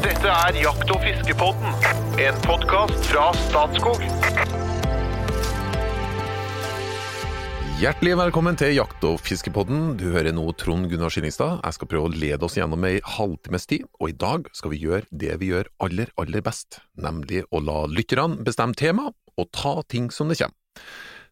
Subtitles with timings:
[0.00, 1.74] Dette er Jakt- og fiskepodden,
[2.24, 4.00] en podkast fra Statskog.
[7.82, 9.98] Hjertelig velkommen til Jakt- og fiskepodden.
[10.00, 11.60] Du hører nå Trond Gunnar Skillingstad.
[11.60, 14.80] Jeg skal prøve å lede oss gjennom ei halvtimes tid, og i dag skal vi
[14.86, 19.82] gjøre det vi gjør aller, aller best, nemlig å la lytterne bestemme tema og ta
[19.84, 20.56] ting som det kommer.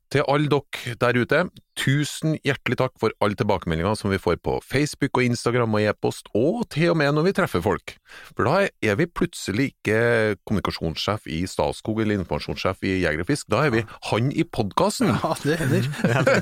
[0.08, 1.38] Til alle dere der ute,
[1.76, 6.30] tusen hjertelig takk for alle tilbakemeldinger som vi får på Facebook og Instagram og e-post,
[6.32, 7.92] og til og med når vi treffer folk.
[8.32, 13.50] For da er vi plutselig ikke kommunikasjonssjef i Statskog eller informasjonssjef i Jeger og Fisk,
[13.52, 15.12] da er vi han i podkasten.
[15.12, 15.90] Ja, det hender.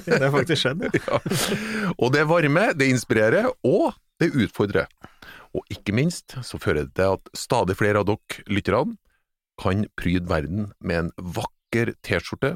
[0.07, 0.87] Det har faktisk skjedd.
[1.01, 1.19] Ja.
[1.99, 4.87] Og det varmer, det inspirerer, og det utfordrer.
[5.57, 8.95] Og ikke minst så fører det til at stadig flere av dere lytterne
[9.59, 12.55] kan pryde verden med en vakker T-skjorte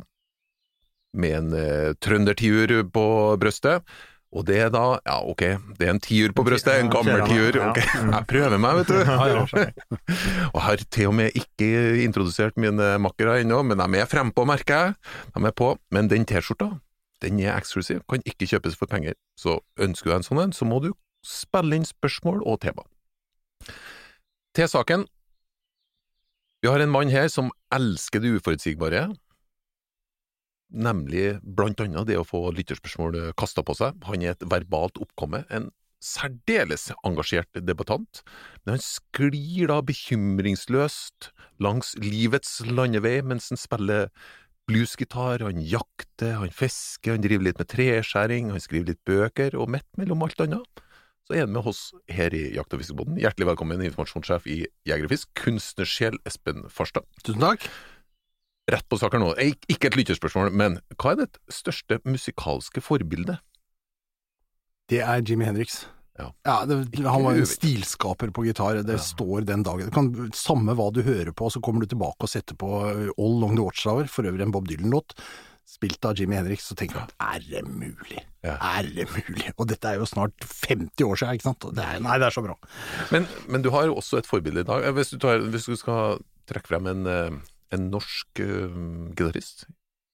[1.13, 3.07] med en eh, trøndertiur på
[3.41, 3.87] brøstet.
[4.31, 5.43] Og det er da, ja ok,
[5.75, 10.05] det er en tiur på brøstet, en gammel tiur, ok, jeg prøver meg, vet du.
[10.55, 11.71] Og har til og med ikke
[12.05, 14.95] introdusert mine makkere ennå, men de er frempå, merker jeg.
[15.35, 16.71] De er på, men den T-skjorta,
[17.25, 19.19] den er eksklusiv, kan ikke kjøpes for penger.
[19.35, 20.93] Så ønsker du en sånn en, så må du
[21.27, 22.87] spille inn spørsmål og tema.
[24.55, 25.09] Til saken.
[26.63, 29.09] Vi har en mann her som elsker det uforutsigbare,
[30.71, 33.99] nemlig blant annet det å få lytterspørsmål kasta på seg.
[34.09, 38.23] Han er et verbalt oppkomme, en særdeles engasjert debattant,
[38.65, 44.09] men han sklir da bekymringsløst langs livets landevei mens han spiller
[44.71, 49.73] bluesgitar, han jakter, han fisker, han driver litt med treskjæring, han skriver litt bøker, og
[49.75, 50.87] midt mellom alt annet
[51.31, 53.19] så er han med oss her i Jakt- og fiskebåten.
[53.21, 57.07] Hjertelig velkommen, informasjonssjef i Jeger og Fisk, kunstnersjel Espen Farstad.
[57.23, 57.69] Tusen takk.
[58.71, 63.39] Rett på saken nå, Ik- ikke et lytterspørsmål, men hva er ditt største musikalske forbilde?
[64.91, 65.85] Det er Jimmy Hendrix.
[66.21, 66.29] Ja.
[66.69, 69.01] det, han var en stilskaper på gitar, det Ja.
[69.01, 69.87] står den dagen.
[69.89, 72.69] Det kan, samme hva du hører på, så kommer du tilbake og setter på
[73.17, 75.15] All Long The Watchtower, for øvrig en Bob Dylan-låt,
[75.65, 78.21] spilt av Jimmy Hendrix, så tenker du er det mulig?
[78.45, 78.59] Ja.
[78.61, 79.53] Er det mulig?
[79.57, 81.65] Og dette er jo snart 50 år siden, ikke sant?
[81.75, 82.57] Det er, nei, det er så bra.
[83.15, 84.85] Men, men du har jo også et forbilde i dag.
[84.85, 86.19] Eh, Hvis du, tar, hvis du skal
[86.51, 87.31] trekke frem en, eh,
[87.75, 88.79] en norsk uh,
[89.17, 89.67] gitarist,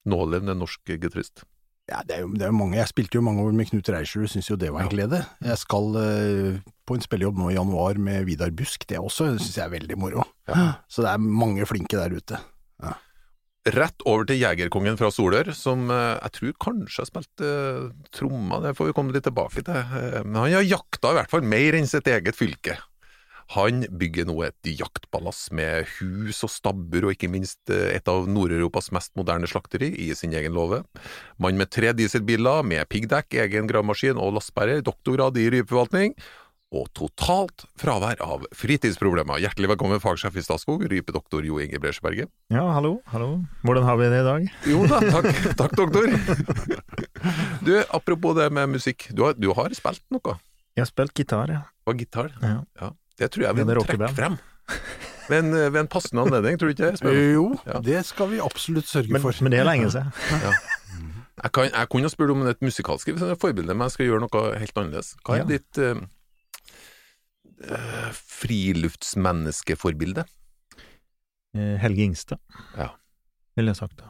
[0.08, 1.44] nålevende norsk gitarist
[1.86, 2.78] Ja, det er, jo, det er jo mange.
[2.80, 5.20] Jeg spilte jo mange år med Knut Reischerud, syns jo det var en glede.
[5.44, 9.54] Jeg skal uh, på en spillejobb nå i januar med Vidar Busk, det også syns
[9.54, 10.26] jeg er veldig moro.
[10.92, 12.42] Så det er mange flinke der ute.
[13.66, 18.60] Rett over til Jegerkongen fra Solør, som uh, jeg tror kanskje har spilt uh, tromma,
[18.62, 19.96] det får vi komme litt tilbake til.
[20.22, 22.76] Men han har jakta i hvert fall mer enn sitt eget fylke.
[23.54, 28.26] Han bygger nå et jaktpalass med hus og stabbur, og ikke minst eh, et av
[28.26, 30.82] Nord-Europas mest moderne slakteri i sin egen låve.
[31.38, 36.16] Mann med tre dieselbiler, med piggdekk, egen gravemaskin og lastebærer, doktorgrad i rypeforvaltning,
[36.74, 39.38] og totalt fravær av fritidsproblemer.
[39.44, 42.32] Hjertelig velkommen, fagsjef i Statskog, rypedoktor Jo Inge Bresjeberget.
[42.50, 43.30] Ja, hallo, hallo.
[43.62, 44.50] Hvordan har vi det i dag?
[44.72, 45.30] Jo da, takk,
[45.62, 46.10] takk doktor.
[47.62, 50.36] Du, apropos det med musikk, du har, du har spilt noe?
[50.76, 51.62] Jeg har spilt gitar, ja.
[51.86, 52.34] Og gitar?
[52.42, 52.90] ja.
[53.18, 54.38] Det tror jeg vi Men det må rocker trekke frem.
[55.28, 57.00] Men ved en passende anledning, tror du ikke det?
[57.34, 57.80] Jo, Ja.
[57.82, 59.32] det skal vi absolutt sørge Men, for.
[59.42, 60.12] men det er lenge siden.
[61.44, 64.56] Jeg, kan, jeg kunne ha spurt om et musikalsk forbilde, men jeg skal gjøre noe
[64.58, 65.10] helt annerledes.
[65.20, 65.44] Hva er Ja.
[65.44, 66.00] ditt uh,
[68.16, 70.24] friluftsmenneskeforbilde?
[71.54, 72.38] Eh, Helge Ingstad,
[72.76, 72.88] Ja.
[73.56, 74.04] ville jeg sagt da.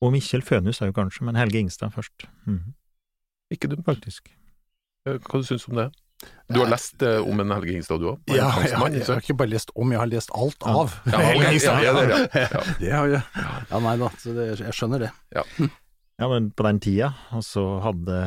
[0.00, 2.26] Og Mikkjel Fønhus er jo kanskje, men Helge Ingstad først.
[2.46, 2.74] Mm.
[3.52, 3.84] Ikke dumt.
[3.84, 4.28] Faktisk.
[5.06, 5.90] Hva du syns du om det?
[6.52, 8.18] Du har lest uh, om en Helge Ingstad, du òg?
[8.28, 10.92] Ja, jeg, jeg har ikke bare lest om, jeg har lest alt av.
[11.08, 12.42] Ja, ok, ja, ja, det, ja.
[12.44, 12.64] ja.
[12.82, 13.22] Det har jeg.
[13.70, 15.12] Ja, nei da, det, jeg skjønner det.
[15.34, 18.18] Ja, men på den tida, og så hadde,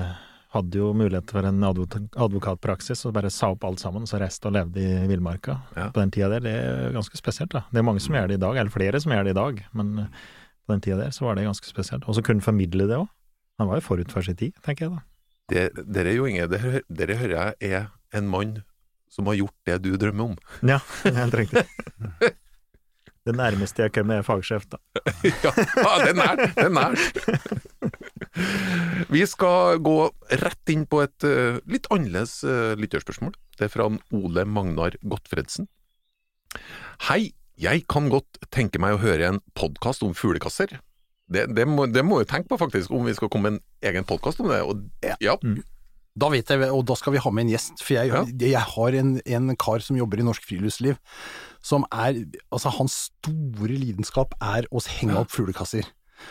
[0.56, 4.20] hadde jo mulighet for en advok- advokatpraksis, og bare sa opp alt sammen, og så
[4.20, 5.60] reiste og levde i villmarka.
[5.78, 5.88] Ja.
[5.96, 7.64] På den tida der, det er ganske spesielt, da.
[7.72, 9.62] Det er mange som gjør det i dag, eller flere som gjør det i dag,
[9.78, 10.26] men eh,
[10.68, 12.10] på den tida der så var det ganske spesielt.
[12.10, 13.08] Og så kunne formidle det òg.
[13.62, 15.06] Han var jo forut for sin tid, tenker jeg da.
[15.48, 16.60] Det, dere, Jo Inge, det,
[16.92, 17.86] dere hører jeg er
[18.18, 18.58] en mann
[19.12, 20.36] som har gjort det du drømmer om.
[20.68, 21.64] Ja, helt riktig.
[23.28, 24.80] Det nærmeste jeg kommer er fagsjef, da.
[25.44, 25.52] ja,
[26.04, 26.44] det er nært!
[26.56, 27.02] Det er nært.
[29.12, 29.98] Vi skal gå
[30.44, 33.36] rett inn på et eh, litt annerledes eh, lytterspørsmål.
[33.58, 35.68] Det er fra Ole Magnar Gottfredsen.
[37.10, 40.78] Hei, jeg kan godt tenke meg å høre en podkast om fuglekasser.
[41.28, 43.90] Det, det, må, det må jeg tenke på, faktisk, om vi skal komme med en
[43.90, 44.62] egen podkast om det.
[44.64, 44.86] Og,
[45.24, 45.36] ja.
[46.18, 48.24] Da vet jeg, og da skal vi ha med en gjest, for jeg, Ja.
[48.26, 50.96] jeg har en, en kar som jobber i Norsk Friluftsliv,
[51.62, 55.86] som er Altså, hans store lidenskap er å henge opp fuglekasser.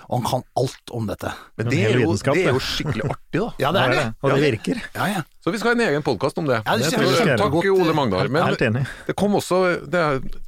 [0.06, 1.32] Og han kan alt om dette.
[1.58, 3.48] Men det er, jo, det er jo skikkelig artig, da.
[3.64, 4.04] Ja, det er det.
[4.22, 4.82] Og det virker.
[4.96, 5.22] Ja, ja.
[5.44, 6.58] Så vi skal ha en egen podkast om det.
[6.66, 7.54] Ja, det det jeg takk.
[7.70, 8.30] Ole Magnar.
[8.32, 8.82] Men Helt enig.
[9.06, 10.02] det kom også det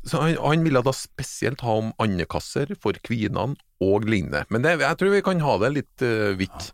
[0.09, 4.45] så han, han ville da spesielt ha om andekasser for kvinene og lignende.
[4.51, 6.73] Men det, jeg tror vi kan ha det litt uh, vidt.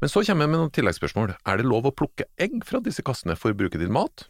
[0.00, 1.34] Men så kommer jeg med noen tilleggsspørsmål.
[1.44, 4.28] Er det lov å plukke egg fra disse kassene for å bruke til mat?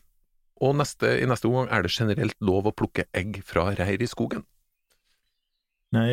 [0.61, 4.09] Og neste, i neste omgang, er det generelt lov å plukke egg fra reir i
[4.11, 4.43] skogen?
[5.97, 6.11] Nei,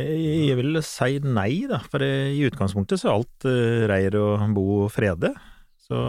[0.47, 1.77] jeg vil si nei, da.
[1.85, 5.33] For i utgangspunktet så er alt uh, reir og bo frede.
[5.88, 6.00] Så,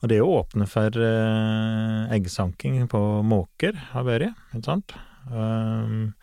[0.00, 4.94] og det å åpne for eh, eggsanking på måker har vært, ikke sant.
[5.28, 6.14] Um,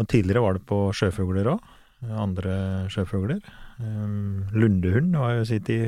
[0.00, 1.66] og tidligere var det på sjøfugler òg.
[2.16, 2.54] Andre
[2.92, 3.42] sjøfugler.
[3.76, 5.80] Um, lundehund var jo sitt i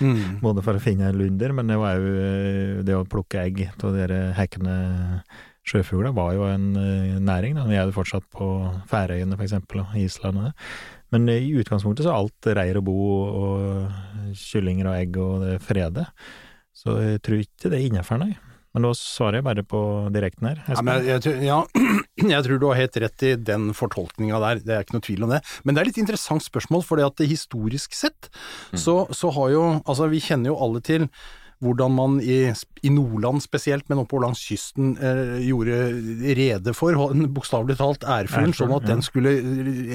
[0.00, 0.40] Mm.
[0.44, 3.94] både for å finne lunder, men det var jo eh, det å plukke egg av
[3.96, 4.74] dere hekkende
[5.66, 7.56] sjøfugler var jo en eh, næring.
[7.58, 7.64] da.
[7.68, 8.48] Vi er jo fortsatt på
[8.90, 10.54] Færøyene for eksempel, og Island og det.
[11.14, 12.96] Men eh, i utgangspunktet så er alt reir og bo
[13.26, 16.06] og kyllinger og egg og det frede.
[16.76, 18.34] Så jeg tror ikke det er innafor, nei.
[18.76, 19.78] Men nå svarer jeg bare på
[20.12, 20.58] direkten her.
[20.68, 21.60] Ja, men jeg, jeg, tror- ja,
[22.36, 25.24] jeg tror du har helt rett i den fortolkninga der, det er ikke noe tvil
[25.24, 25.38] om det.
[25.64, 28.28] Men det er litt interessant spørsmål, for det at historisk sett
[28.76, 31.08] så, så har jo Altså, vi kjenner jo alle til
[31.64, 32.52] hvordan man i,
[32.84, 35.78] i Nordland spesielt, men oppover langs kysten, eh, gjorde
[36.36, 36.96] rede for,
[37.36, 39.32] bokstavelig talt, ærfuglen, sånn at den skulle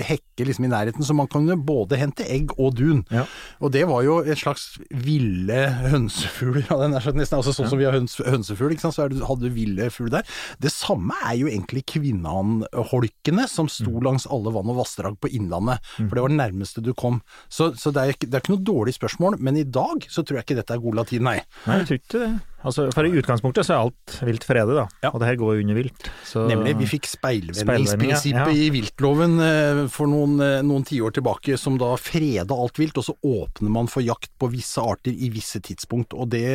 [0.08, 3.04] hekke liksom i nærheten, så man kunne både hente egg og dun.
[3.14, 3.28] Ja.
[3.62, 5.62] Og det var jo et slags ville
[5.92, 9.22] hønsefugler, ja, er nesten altså sånn som vi har høns, hønsefugl, ikke sant, så det,
[9.28, 10.28] hadde du ville fugl der.
[10.62, 14.04] Det samme er jo egentlig kvinnanholkene som sto Mm.
[14.06, 17.22] langs alle vann og vassdrag på Innlandet, for det var det nærmeste du kom.
[17.50, 20.40] Så, så det, er, det er ikke noe dårlig spørsmål, men i dag så tror
[20.40, 21.40] jeg ikke dette er god latin, nei.
[21.66, 22.32] Nei, jeg tror ikke det.
[22.62, 24.84] Altså, for i utgangspunktet så er alt vilt frede, da.
[25.02, 25.10] Ja.
[25.10, 26.10] Og det her går jo under vilt.
[26.28, 28.66] Så, Nemlig, vi fikk speilvendingsprinsippet Speilvending, ja.
[28.68, 33.08] i viltloven eh, for noen, eh, noen tiår tilbake, som da freda alt vilt, og
[33.08, 36.46] så åpner man for jakt på visse arter i visse tidspunkt, og det,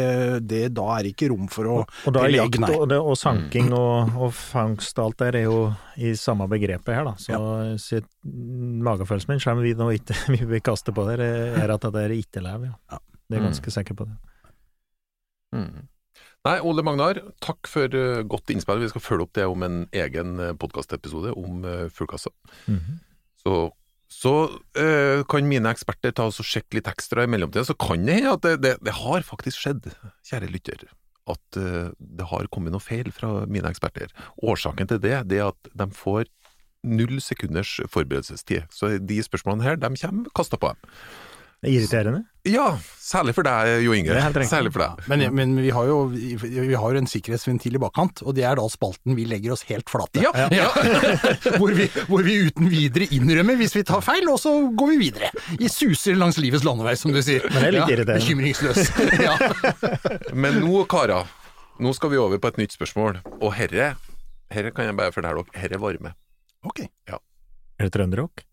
[0.47, 2.71] det da er ikke rom for å Og da er jakt nei.
[2.77, 5.59] og, det, og sanking og, og fangst og alt der er jo
[5.99, 7.17] i samme begrepet her, da.
[7.19, 7.43] Så,
[7.83, 10.15] så magefølelsen min, selv om vi nå ikke
[10.55, 11.19] vi kaster kaste på det,
[11.57, 12.71] er at det er ikke lever.
[12.71, 12.79] ja.
[12.95, 13.03] Ja.
[13.27, 14.13] Det er jeg ganske sikker på det.
[15.55, 15.87] Mm.
[16.47, 18.85] Nei, Ole Magnar, takk for eh, godt innspill.
[18.85, 21.89] Vi skal følge opp det om en egen uh, podkastepisode om uh,
[22.67, 22.99] Mm -hmm.
[23.47, 23.73] Så,
[24.11, 24.33] så
[24.79, 27.65] eh, kan mine eksperter ta oss og sjekke litt ekstra i mellomtida.
[27.65, 29.91] Så kan det hende at det, det, det har faktisk skjedd,
[30.27, 30.87] kjære lytter,
[31.31, 34.11] at eh, det har kommet noe feil fra mine eksperter.
[34.43, 36.27] Årsaken til det, det er at de får
[36.87, 38.67] null sekunders forberedelsestid.
[38.71, 40.99] Så de spørsmålene her, de kommer kasta på dem.
[41.63, 42.27] Er irriterende.
[42.47, 42.67] Ja,
[43.03, 44.13] særlig for deg, Jo Inge.
[44.15, 44.39] Det helt.
[44.47, 45.07] Særlig for deg.
[45.11, 48.59] Men, men vi, har jo, vi har jo en sikkerhetsventil i bakkant, og det er
[48.59, 50.23] da spalten vi legger oss helt flate.
[50.23, 50.69] Ja, ja.
[51.59, 54.99] hvor, vi, hvor vi uten videre innrømmer hvis vi tar feil, og så går vi
[55.03, 55.33] videre.
[55.59, 57.47] I suser langs livets landevei, som du sier.
[57.51, 58.23] Men det er litt irriterende.
[58.23, 58.93] Bekymringsløs.
[59.27, 60.31] ja.
[60.37, 61.27] Men nå, karer,
[61.83, 63.21] nå skal vi over på et nytt spørsmål.
[63.41, 63.97] Og herre,
[64.55, 66.15] herre kan jeg bare fortelle dere, herre varme.
[66.67, 66.87] Ok.
[67.11, 68.47] Er det trønderrock?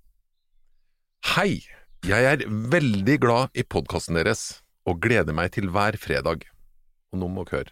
[1.36, 1.62] Hei!
[2.04, 6.42] Jeg er veldig glad i podkasten deres, og gleder meg til hver fredag.
[7.16, 7.72] Og nå må dere høre.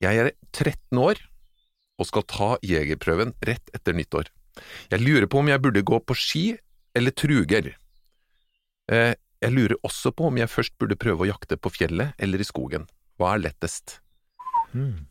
[0.00, 1.20] Jeg er 13 år,
[2.00, 4.30] og skal ta jegerprøven rett etter nyttår.
[4.88, 6.44] Jeg lurer på om jeg burde gå på ski
[6.96, 7.74] eller truger.
[8.88, 9.12] Eh,
[9.44, 12.48] jeg lurer også på om jeg først burde prøve å jakte på fjellet eller i
[12.48, 12.88] skogen.
[13.20, 13.98] Hva er lettest?
[14.72, 15.04] Mm.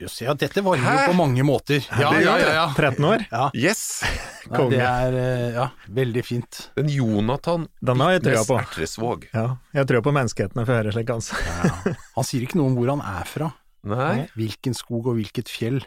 [0.00, 1.82] Jøss, ja, dette var jo på mange måter.
[2.00, 2.52] Ja, ja, ja.
[2.56, 2.66] ja.
[2.72, 3.24] 13 år?
[3.28, 3.50] ja.
[3.52, 4.00] Yes!
[4.50, 4.72] Konge.
[4.72, 6.60] det er eh, ja, veldig fint.
[6.78, 8.56] Den Jonathan Den har jeg trua på.
[8.62, 9.26] Ertresvåg.
[9.36, 9.44] Ja,
[9.76, 11.36] jeg tror på menneskeheten for å høre slik, altså.
[11.44, 11.92] Ja.
[12.16, 13.50] Han sier ikke noe om hvor han er fra.
[13.92, 15.82] Nei, Hvilken skog og hvilket fjell.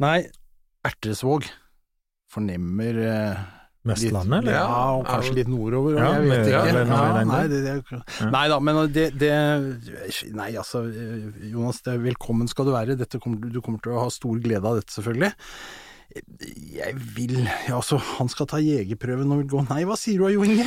[0.00, 0.18] Nei,
[0.88, 1.46] Ertresvåg
[2.32, 3.44] fornemmer eh,
[3.88, 4.52] Vestlandet, eller?
[4.52, 4.64] Ja,
[4.98, 6.50] og kanskje litt nordover, Ja, jeg vet ikke.
[6.50, 9.30] Ja, Ja, nei, det, det, nei da, men det, det
[10.36, 10.82] Nei, altså,
[11.48, 12.96] Jonas, det velkommen skal du være.
[13.00, 15.32] Dette kommer, du- du kommer til å ha stor glede av dette, selvfølgelig.
[16.74, 20.26] Jeg vil Ja, altså, han skal ta jegerprøven og vil gå Nei, hva sier du
[20.32, 20.66] Jo Inge?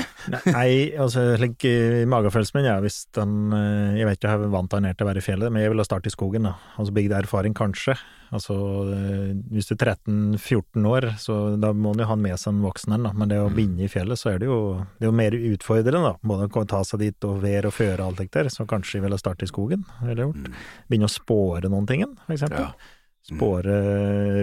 [0.54, 4.76] Nei, altså slik eh, magefølelsen min, ja, hvis den eh, Jeg vet ikke, er vant
[4.78, 6.56] han er til å være i fjellet, men jeg ville starte i skogen, da.
[6.80, 7.98] Altså bygd erfaring, kanskje.
[8.34, 8.56] Altså,
[8.96, 12.96] eh, hvis du er 13-14 år, så da må du ha med seg en voksen
[12.96, 13.14] en, da.
[13.18, 14.60] Men det å vinne i fjellet, så er det jo,
[14.98, 16.16] det er jo mer utfordrende, da.
[16.34, 19.00] Både å ta seg dit og vær og føre og alt det der, så kanskje
[19.00, 20.52] jeg ville starte i skogen, ville jeg gjort.
[20.90, 22.70] Begynne å spåre noen ting, for eksempel.
[22.72, 23.00] Ja.
[23.24, 23.76] Spåre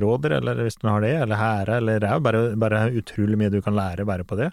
[0.00, 3.60] rådyr, eller hvis du har det, eller hære, eller er bare, bare utrolig mye du
[3.60, 4.48] kan lære bare på det.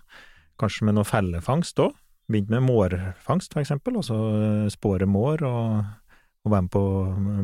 [0.59, 1.95] Kanskje med noe fellefangst òg.
[2.27, 4.17] Begynt med mårfangst, for eksempel, og så
[4.73, 5.85] spåre mår og,
[6.43, 6.81] og være med på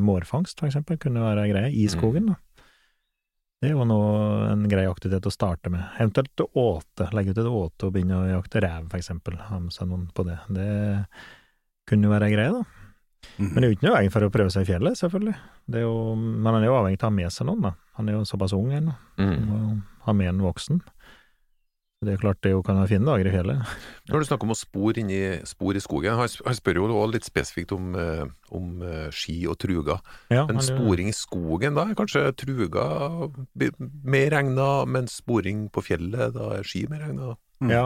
[0.09, 2.39] mårfangst, for eksempel, kunne være greie, i skogen, da.
[3.63, 3.97] Det er jo nå
[4.49, 5.85] en grei aktivitet å starte med.
[5.95, 7.05] Eventuelt åte.
[7.15, 9.37] Legge ut et åte og begynne å jakte rev, for eksempel.
[9.39, 10.35] Ha med seg noen på det.
[10.51, 10.65] Det
[11.87, 12.82] kunne jo være greie, da.
[13.37, 13.53] Mhm.
[13.53, 15.35] Men det er jo ikke noe veien for å prøve seg i fjellet, selvfølgelig.
[15.73, 17.71] Det jo, men han er jo avhengig av å ha med seg noen, da.
[17.97, 18.93] Han er jo såpass ung ennå.
[19.17, 19.81] Mm.
[20.05, 20.81] Ha med en voksen.
[22.03, 23.75] Det er klart det jo kan være fine dager i fjellet.
[24.11, 27.23] Når du snakker om å spor, inni, spor i skogen, han spør jo også litt
[27.29, 30.01] spesifikt om, eh, om eh, ski og truger.
[30.29, 32.83] Ja, Men sporing i skogen, da er kanskje truga
[33.55, 33.71] bi-
[34.03, 37.37] mer egna, mens sporing på fjellet, da er ski mer egna?
[37.63, 37.71] Mm.
[37.71, 37.85] Ja,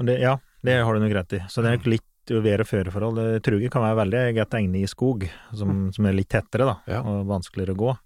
[0.00, 1.44] det, ja, det har du nok rett i.
[1.52, 3.22] Så det er nok litt vær- og føreforhold.
[3.42, 5.24] Truger kan være veldig godt egnet i skog,
[5.56, 7.00] som, som er litt tettere da, Ja.
[7.02, 7.96] og vanskeligere å gå.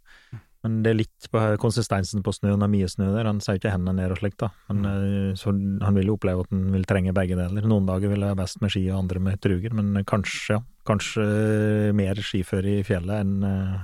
[0.63, 3.27] Men det er litt på konsistensen på snø, når mye snø der.
[3.27, 4.51] Han jo ikke hendene ned og slikt, da.
[4.71, 5.51] Men, eh, så
[5.83, 7.67] han vil jo oppleve at han vil trenge begge deler.
[7.67, 9.75] Noen dager vil det være best med ski, og andre med truger.
[9.75, 13.81] Men kanskje, ja, kanskje mer skiføre i fjellet enn eh,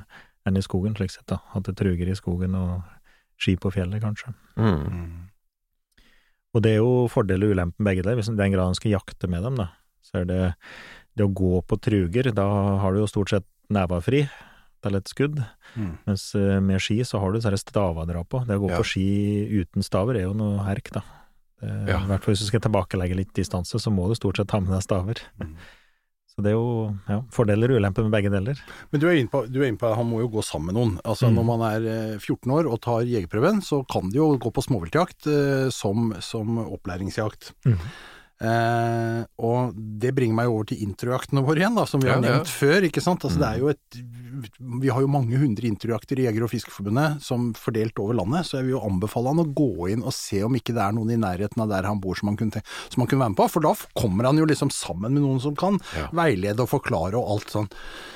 [0.47, 1.27] enn i skogen, slik sett.
[1.27, 1.41] da.
[1.53, 2.83] At det er truger i skogen og
[3.37, 4.31] ski på fjellet, kanskje.
[4.57, 4.79] Mm.
[4.87, 5.25] Mm.
[6.55, 8.15] Og det er jo fordel og ulempen begge der.
[8.17, 9.67] Hvis den grad han skal jakte med dem, da,
[10.03, 10.43] så er det
[11.19, 12.47] det å gå på truger, da
[12.79, 14.29] har du jo stort sett neva fri
[14.83, 15.41] til et skudd,
[15.77, 15.99] Mm.
[16.07, 18.41] mens eh, med ski så har du disse stava å dra på.
[18.47, 18.79] Det å gå Ja.
[18.79, 21.03] på ski uten staver er jo noe herk, da.
[21.61, 21.99] I Ja.
[22.07, 24.71] Hvert fall hvis du skal tilbakelegge litt distanse, så må du stort sett ha med
[24.71, 25.19] deg staver.
[25.43, 25.57] Mm.
[26.39, 28.57] Så det er jo ja, fordeler og ulemper med begge deler.
[28.93, 30.71] Men du er inne på, du er inne på at han må jo gå sammen
[30.73, 31.01] med noen.
[31.05, 31.35] Altså Mm.
[31.35, 34.63] Når man er eh, 14 år og tar jegerprøven, så kan de jo gå på
[34.63, 37.53] småviltjakt eh, som, som opplæringsjakt.
[37.67, 37.79] Mhm.
[38.41, 42.23] Eh, og det bringer meg over til introjaktene våre igjen, da, som vi har Ja,
[42.23, 42.35] ja.
[42.39, 42.85] nevnt før.
[42.87, 43.25] ikke sant?
[43.27, 43.99] Altså det er jo et,
[44.79, 48.59] Vi har jo mange hundre introjakter i Jeger- og Fiskerforbundet som fordelt over landet, så
[48.61, 51.11] jeg vil jo anbefale han å gå inn og se om ikke det er noen
[51.11, 53.49] i nærheten av der han bor som han kunne, som han kunne være med på.
[53.51, 56.07] For da kommer han jo liksom sammen med noen som kan Ja.
[56.15, 57.69] veilede og forklare og alt sånn.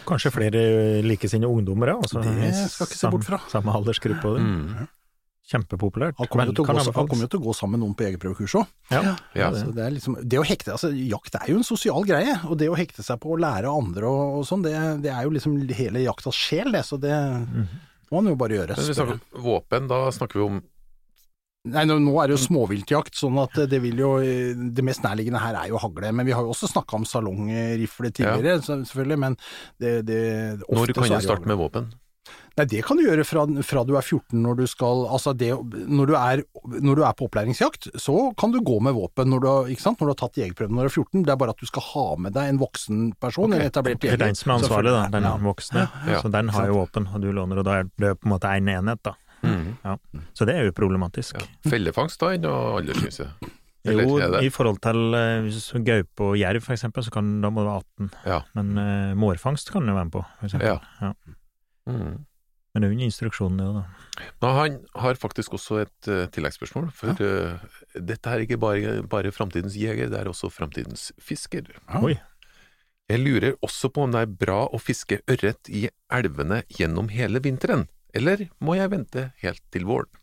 [0.07, 1.97] Kanskje flere likesinnede ungdommer, ja.
[1.99, 3.39] Altså, Det skal ikke se bort fra.
[3.51, 4.39] Samme aldersgruppe.
[4.39, 4.87] Mm.
[5.51, 6.15] Kjempepopulært.
[6.21, 7.11] Han kommer, jo Vel, til å gå, han anbefales.
[7.11, 8.67] kommer jo til å gå sammen med noen på jegerprøvekurs òg.
[8.93, 9.01] Ja.
[9.35, 9.51] Ja.
[9.51, 12.35] det- Så det er liksom Det å hekte Altså, jakt er jo en sosial greie,
[12.47, 15.25] og det å hekte seg på å lære andre og, og sånn, det, det er
[15.25, 16.85] jo liksom hele jaktas sjel, det.
[16.85, 17.67] Så det mm.
[18.13, 18.77] må man jo bare gjøre.
[18.77, 20.63] Men vi snakker om våpen, da snakker vi om
[21.63, 25.39] Nei, nå, nå er det jo småviltjakt, sånn at det vil jo Det mest nærliggende
[25.39, 26.11] her er jo hagle.
[26.11, 28.63] Men vi har jo også snakka om salongrifle tidligere, ja.
[28.83, 29.19] selvfølgelig.
[29.19, 29.37] Men
[29.79, 30.23] det, det
[30.67, 31.93] ofte Når kan du starte med våpen?
[32.59, 35.49] Nei, det kan du gjøre fra, fra du er 14 når du skal Altså, det,
[35.89, 36.43] når, du er,
[36.85, 39.85] når du er på opplæringsjakt, så kan du gå med våpen når du, har- ikke
[39.87, 40.01] sant?
[40.03, 41.25] når du har tatt jegerprøven når du er 14.
[41.25, 43.63] Det er bare at du skal ha med deg en voksen person, okay.
[43.65, 45.07] en etablert Det er den som er ansvarlig, da.
[45.17, 45.35] Den Ja.
[45.41, 45.87] voksne.
[46.09, 46.21] Ja.
[46.21, 48.53] Så den har jo våpen, og du låner, og da er det på en måte
[48.53, 49.17] én enhet, da.
[49.43, 49.73] Mm.
[50.39, 51.41] Så det er jo problematisk.
[51.41, 51.49] Ja.
[51.73, 53.31] Fellefangst da, enn aldersgrense?
[53.83, 57.71] Jo, i forhold til uh, gaupe og jerv, for eksempel, så kan, da må du
[57.73, 58.13] være 18.
[58.31, 58.37] Ja.
[58.55, 60.53] Men uh, mårfangst kan du være med på, f.eks.
[60.55, 60.79] eksempel.
[61.03, 61.13] Ja.
[61.91, 62.21] Mm.
[62.73, 64.29] Men det er jo under instruksjonen, jo, da.
[64.41, 69.33] Nå, han har faktisk også et uh, tilleggsspørsmål, for uh, dette er ikke bare, bare
[69.35, 71.69] framtidens jeger, det er også framtidens fisker.
[72.01, 72.17] Oi.
[73.13, 77.43] Jeg lurer også på om det er bra å fiske ørret i elvene gjennom hele
[77.45, 77.85] vinteren,
[78.17, 80.22] eller må jeg vente helt til våren?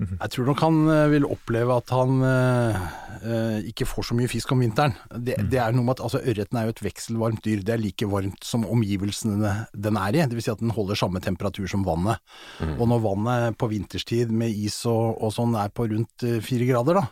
[0.00, 2.76] Jeg tror nok han eh, vil oppleve at han eh,
[3.20, 4.94] eh, ikke får så mye fisk om vinteren.
[5.12, 5.50] Det, Mm.
[5.52, 7.60] det er noe med at altså, Ørreten er jo et vekselvarmt dyr.
[7.64, 10.24] Det er like varmt som omgivelsene den er i.
[10.24, 12.16] Det vil si at den holder samme temperatur som vannet.
[12.60, 12.80] Mm.
[12.80, 16.64] Og når vannet på vinterstid med is og, og sånn er på rundt eh, fire
[16.70, 17.04] grader, da,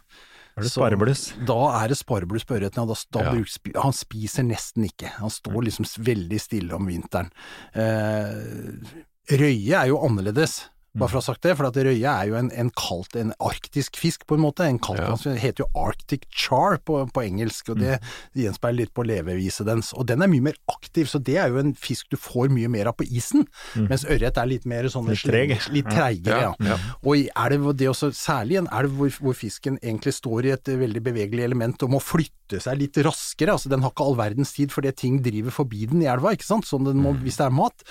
[0.58, 1.26] er det sparebluss.
[1.46, 2.88] da er det sparebluss på ørreten.
[3.12, 3.82] da Ja.
[3.84, 5.12] han spiser nesten ikke.
[5.20, 7.28] Han står liksom veldig stille om vinteren.
[7.74, 10.64] Eh, røye er jo annerledes.
[10.96, 13.30] Bare for å ha sagt det, for at røye er jo en, en kalt, en
[13.44, 14.64] arktisk fisk på en måte.
[14.66, 15.14] En kalt, Ja.
[15.22, 17.98] Den heter jo arctic char på, på engelsk, og det
[18.34, 19.92] gjenspeiler litt på leveviset dens.
[19.94, 22.70] Og den er mye mer aktiv, så det er jo en fisk du får mye
[22.72, 23.44] mer av på isen.
[23.76, 25.54] Mens ørret er litt mer sånn Litt treg.
[25.76, 26.52] Litt treigere, ja.
[26.72, 26.80] Ja.
[27.04, 30.54] Og i elv, og det også særlig en elv hvor, hvor fisken egentlig står i
[30.56, 34.16] et veldig bevegelig element og må flytte seg litt raskere, altså den har ikke all
[34.18, 37.22] verdens tid fordi ting driver forbi den i elva, ikke sant, sånn den må, Mm.
[37.28, 37.84] hvis det er mat.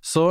[0.00, 0.30] Så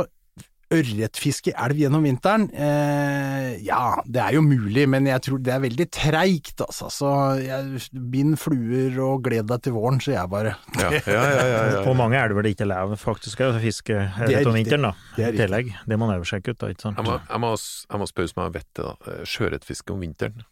[0.70, 5.54] ørretfiske i elv gjennom vinteren, eh, ja, det er jo mulig, men jeg tror det
[5.54, 6.90] er veldig treigt, altså.
[6.94, 7.10] Så
[7.42, 7.80] jeg,
[8.12, 10.54] bind fluer og gled deg til våren, sier jeg bare.
[10.78, 11.82] Ja, ja, ja, ja, ja.
[11.86, 14.94] På mange elver det ikke er lov faktisk å fiske er om vinteren, da.
[15.18, 15.74] Det er tillegg.
[15.90, 17.02] Det må man jo seg ut, da, ikke sant.
[17.02, 18.94] Jeg må, jeg, må, jeg må spørre om jeg vet det, da.
[19.10, 20.46] Eh, Sjøørretfiske om vinteren?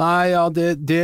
[0.00, 1.00] Nei, ja, det, det,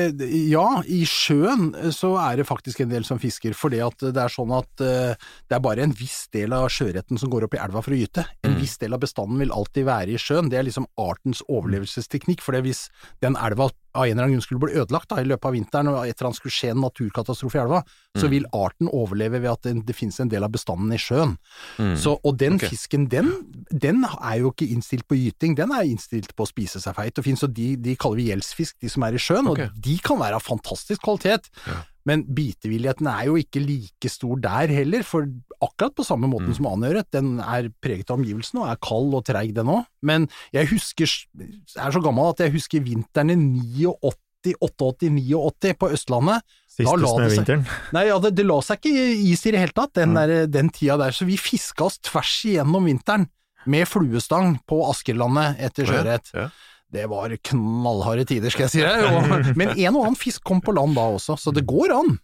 [0.49, 4.23] ja, i sjøen eh, så er det faktisk en del som fisker, for at det
[4.23, 5.13] er sånn at eh,
[5.47, 8.01] det er bare en viss del av sjøørreten som går opp i elva for å
[8.01, 8.25] gyte.
[8.43, 8.63] En Mm.
[8.63, 12.57] viss del av bestanden vil alltid være i sjøen, det er liksom artens overlevelsesteknikk, for
[12.65, 12.87] hvis
[13.21, 15.91] den elva av en eller annen grunn skulle bli ødelagt da, i løpet av vinteren,
[15.93, 17.83] og et eller annet skulle skje en naturkatastrofe i elva,
[18.17, 18.21] Mm.
[18.23, 21.35] så vil arten overleve ved at det, det finnes en del av bestanden i sjøen.
[21.77, 21.97] Mm.
[22.01, 22.71] Så, og den okay.
[22.73, 23.29] fisken, den,
[23.71, 27.19] den er jo ikke innstilt på gyting, den er innstilt på å spise seg feit
[27.21, 29.69] og fin, så de, de kaller vi gjeldsfisk, de som er i sjøen, okay.
[29.69, 31.51] og de kan være av fantastisk kvalitet.
[31.67, 31.83] Ja.
[32.07, 35.27] Men bitevilligheten er jo ikke like stor der heller, for
[35.61, 36.55] akkurat på samme måten Mm.
[36.55, 39.85] som aneøret, den er preget av omgivelsene og er kald og treig den òg.
[40.03, 45.75] Men jeg husker, jeg er så gammel at jeg husker vinteren i 89, 88, 89
[45.75, 46.43] på Østlandet.
[46.71, 46.87] Siste
[47.35, 47.65] snøvinteren.
[47.97, 50.15] Nei, ja, det, det la seg ikke is i det hele tatt, den, Mm.
[50.15, 53.27] der, den tida der, så vi fiska oss tvers igjennom vinteren
[53.67, 56.31] med fluestang på Askerlandet etter sjøørret.
[56.35, 56.51] ja, ja.
[56.93, 59.05] Det var knallharde tider, skal jeg si deg.
[59.17, 62.19] Og- Men en og annen fisk kom på land da også, så det går an.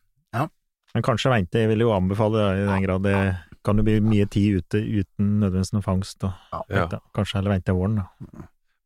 [0.93, 3.15] Men kanskje vente, jeg vil jo anbefale det i den grad det
[3.65, 6.25] kan jo bli mye tid ute uten nødvendigvis noe fangst.
[6.27, 6.35] Og,
[6.69, 6.83] Ja.
[6.83, 6.99] vente.
[7.17, 8.05] Kanskje heller vente til våren, da.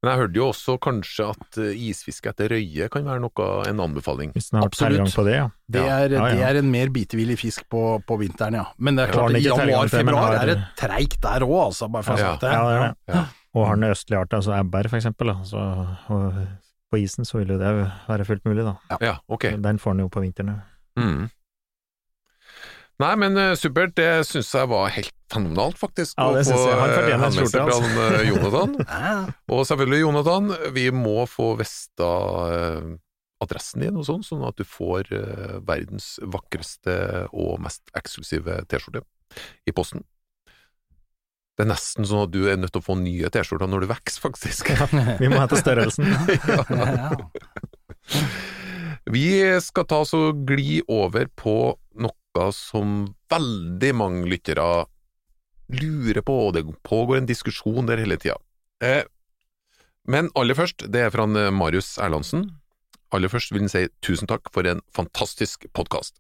[0.04, 3.80] Men jeg hørte jo også kanskje at eh, isfiske etter røye kan være noe, en
[3.82, 4.30] anbefaling.
[4.36, 5.10] Hvis den har Absolutt.
[5.16, 5.48] på det, ja.
[5.68, 6.34] Det er, Ja, ja.
[6.36, 8.66] det er en mer bitevillig fisk på, på vinteren, ja.
[8.78, 12.16] Men det er klart, januar-februar har- er det treigt der òg, altså, bare for å
[12.18, 12.36] si Ja.
[12.36, 12.52] det.
[12.52, 12.92] Ja, ja.
[13.08, 13.24] Ja.
[13.56, 15.62] Og har den østlige arten, altså ebber for eksempel, da, så,
[16.12, 16.40] og
[16.92, 17.72] på isen så vil jo det
[18.06, 18.98] være fullt mulig, da.
[19.00, 19.48] Ja, ok.
[19.64, 20.58] Den får den jo på vinteren.
[21.00, 21.26] Mm.
[23.02, 23.92] Nei, men uh, supert.
[23.96, 26.14] Det syns jeg var helt fenomenalt, faktisk.
[26.16, 26.76] Ja, det syns jeg.
[26.80, 28.04] Han eh, fortjener en skjorte, altså.
[28.06, 28.76] eh, Jonathan.
[29.52, 32.08] Og selvfølgelig, Jonathan, vi må få vesta
[32.52, 32.94] uh,
[33.44, 36.96] adressen din og sånn, sånn at du får uh, verdens vakreste
[37.36, 39.04] og mest eksklusive T-skjorte
[39.68, 40.06] i posten.
[41.56, 43.88] Det er nesten sånn at du er nødt til å få nye T-skjorter når du
[43.94, 44.68] vokser, faktisk.
[45.22, 46.12] Vi må etter størrelsen.
[48.06, 48.20] Ja.
[49.10, 49.26] Vi
[49.62, 51.54] skal ta oss og gli over på
[51.98, 52.92] noe som
[53.30, 54.86] veldig mange lyttere
[55.72, 58.36] lurer på, og det pågår en diskusjon der hele tida.
[58.82, 59.02] Eh,
[60.06, 62.48] men aller først, det er fra eh, Marius Erlandsen.
[63.14, 66.18] Aller først vil han si tusen takk for en fantastisk podkast.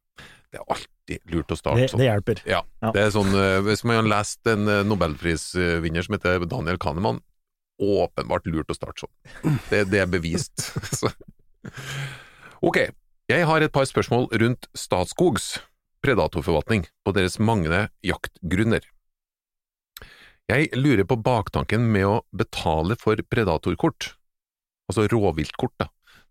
[0.52, 2.00] Det er alltid lurt å starte sånn.
[2.00, 2.42] det hjelper.
[2.46, 2.90] Ja, Ja.
[2.94, 7.20] det er sånn eh, Hvis man har lest en eh, nobelprisvinner som heter Daniel Kahneman,
[7.82, 9.58] åpenbart lurt å starte sånn.
[9.70, 10.70] Det, det er bevist.
[12.64, 12.78] Ok,
[13.28, 15.58] jeg har et par spørsmål rundt Statskogs
[16.06, 18.84] predatorforvaltning på deres manglende jaktgrunner.
[20.46, 24.12] Jeg lurer på baktanken med å betale for predatorkort,
[24.88, 25.88] altså rovviltkort, da,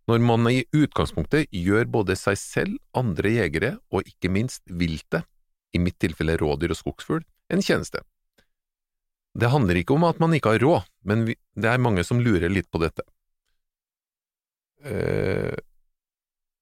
[0.09, 5.25] når man i utgangspunktet gjør både seg selv, andre jegere og ikke minst viltet,
[5.75, 7.99] i mitt tilfelle rådyr og skogsfugl, en tjeneste.
[9.35, 12.47] Det handler ikke om at man ikke har råd, men det er mange som lurer
[12.51, 13.03] litt på dette.
[14.85, 15.51] Uh,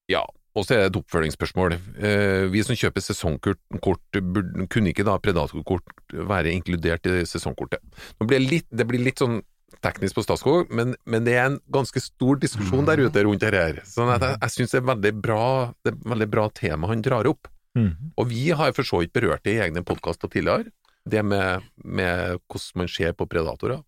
[0.09, 1.77] ja, og så er det et oppfølgingsspørsmål.
[1.99, 7.83] Uh, vi som kjøper sesongkort, kort, burde, kunne ikke da predatorkort være inkludert i sesongkortet?
[8.23, 9.43] Blir litt, det blir litt sånn
[9.83, 13.59] teknisk på Statskog, men, men det er en ganske stor diskusjon der ute rundt dette
[13.59, 13.81] her.
[13.87, 15.45] Sånn jeg, jeg synes det er veldig bra,
[15.83, 17.49] det er veldig bra tema han drar opp.
[17.77, 17.91] Mm.
[18.21, 20.71] Og vi har for så vidt berørt det i egne podkaster tidligere,
[21.09, 23.81] det med, med hvordan man ser på predatorer.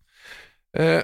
[0.76, 1.00] Eh,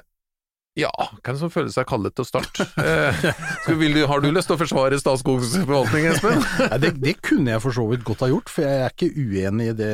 [0.79, 0.89] ja,
[1.21, 2.65] hvem som føler seg kallet til å starte?
[2.81, 3.19] Eh,
[3.63, 6.39] skal, vil du, har du lyst til å forsvare Statskogs forvaltning, Espen?
[6.71, 9.11] Nei, det, det kunne jeg for så vidt godt ha gjort, for jeg er ikke
[9.13, 9.91] uenig i det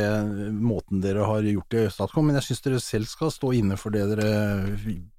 [0.56, 3.76] måten dere har gjort det i Statskog, men jeg syns dere selv skal stå inne
[3.82, 4.30] for det dere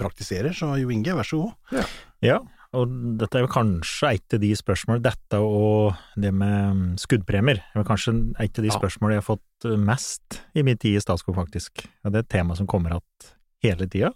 [0.00, 1.92] praktiserer, så Jo Inge, vær så god.
[2.24, 2.38] Ja,
[2.76, 7.86] og dette er jo kanskje et av de spørsmål, dette og det med skuddpremier, er
[7.88, 8.78] kanskje et av de Ja.
[8.78, 11.84] spørsmålene jeg har fått mest i min tid i Statskog, faktisk.
[12.04, 13.30] Og det er et tema som kommer at
[13.66, 14.12] hele tida,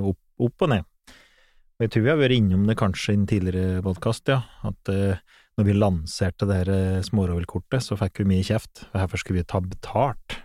[0.00, 0.88] opp, opp og ned.
[1.78, 4.92] Og jeg tror vi har vært innom det kanskje i en tidligere podkast, ja, at
[4.92, 9.42] uh, når vi lanserte det her smårovillkortet, så fikk vi mye kjeft, for herfor skulle
[9.42, 10.38] vi ta betalt.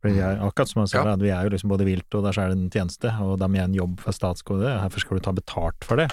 [0.00, 1.12] For er, akkurat som han sa, Ja.
[1.12, 3.38] at vi er jo liksom både vilt og der så er det en tjeneste, og
[3.40, 6.08] de gjør en jobb for statskode, herfor skal du ta betalt for det?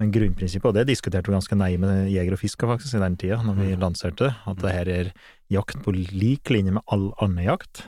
[0.00, 3.18] Men grunnprinsippet, og det diskuterte vi ganske nøye med jeger og fisker faktisk i den
[3.20, 5.12] tida, når vi lanserte det, at det her er
[5.52, 7.84] jakt på lik linje med all annen jakt.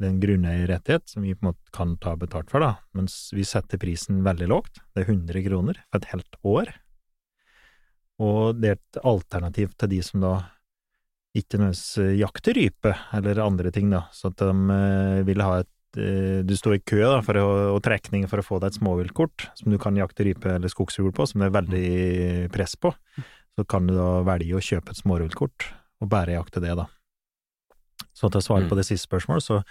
[0.00, 3.28] Det er en grunneierrettighet som vi på en måte kan ta betalt for, da, mens
[3.36, 4.80] vi setter prisen veldig lågt.
[4.94, 6.70] Det er 100 kroner for et helt år.
[8.24, 10.32] Og det er et alternativ til de som da
[11.36, 16.00] ikke nødvendigvis jakter rype eller andre ting, da, så at de eh, vil ha et
[16.00, 18.80] eh, Du står i kø da, for å, og trekning for å få deg et
[18.80, 22.94] småviltkort som du kan jakte rype eller skogsfugl på, som det er veldig press på.
[23.54, 25.68] Så kan du da velge å kjøpe et småviltkort
[26.00, 26.88] og bare jakte det, da.
[28.20, 29.62] Så til å svare på det siste spørsmålet, så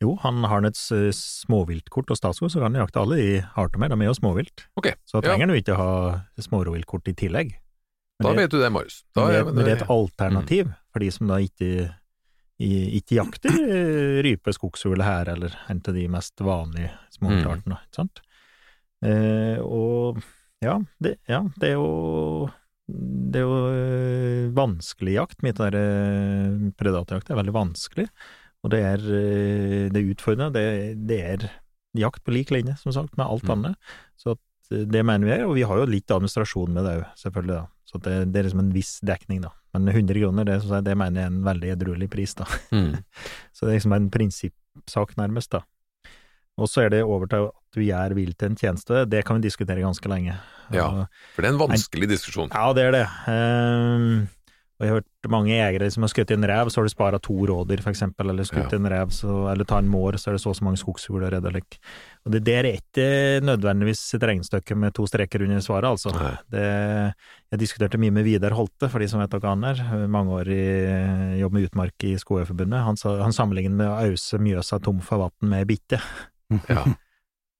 [0.00, 0.78] jo, han har et
[1.12, 4.64] småviltkort og Statskog, så kan han jakte alle i arter med, de er jo småvilt.
[4.80, 4.94] Okay.
[5.04, 5.90] Så trenger han jo ikke ha
[6.40, 7.52] smårovviltkort i tillegg.
[8.18, 9.04] Men Da det- vet du det, Marius.
[9.14, 11.94] Da men det, men det er et alternativ for de som da ikke,
[12.58, 17.94] i- ikke jakter eh, rype, skogsfugl her, eller en av de mest vanlige småviltartene, ikke
[18.00, 18.20] sant.
[19.04, 20.22] Eh, og
[20.60, 22.50] Ja, det, ja, det er jo
[22.88, 25.42] det er jo øh, vanskelig jakt.
[25.44, 28.06] Mitt der øh, predatorjakt er veldig vanskelig,
[28.64, 30.52] og det er, øh, det er utfordrende.
[30.56, 31.48] Det, det er
[31.98, 33.50] jakt på lik linje, som sagt, med alt Mm.
[33.58, 33.76] annet.
[34.16, 34.34] Så
[34.70, 37.66] det mener vi er, og vi har jo litt administrasjon med det òg, selvfølgelig, da.
[37.88, 39.50] Så det, det er liksom en viss dekning, da.
[39.72, 42.44] Men 100 kroner, det, det mener jeg er en veldig edruelig pris, da.
[42.72, 42.98] Mm.
[43.56, 45.62] Så det er liksom en prinsippsak, nærmest, da.
[46.58, 49.04] Og så er det over til at vi gjør vilt en tjeneste.
[49.08, 50.34] Det kan vi diskutere ganske lenge.
[50.74, 50.88] Ja.
[51.36, 52.50] For det er en vanskelig diskusjon.
[52.52, 53.06] ja, det er det.
[53.30, 54.26] Ehm,
[54.78, 57.18] og jeg har hørt mange jegere som har skutt en rev, så har de spara
[57.18, 58.78] to rådyr, eksempel, eller skutt Ja.
[58.78, 61.32] en rev, så, eller ta en mår, så er det så og så mange skogsfugler
[61.34, 61.50] redda.
[61.50, 61.80] Like.
[62.24, 66.14] Og det der er ikke nødvendigvis et regnestykke med to streker under svaret, altså.
[66.50, 66.62] Det,
[67.50, 69.82] jeg diskuterte mye med Vidar Holte, for de som vet hva han er.
[70.06, 70.62] Mange år i
[71.40, 72.78] jobb med utmark i Skogøyforbundet.
[72.86, 75.98] Han, han sammenligner med å ause Mjøsa tom for vann med ei bitte.
[76.68, 76.86] Ja.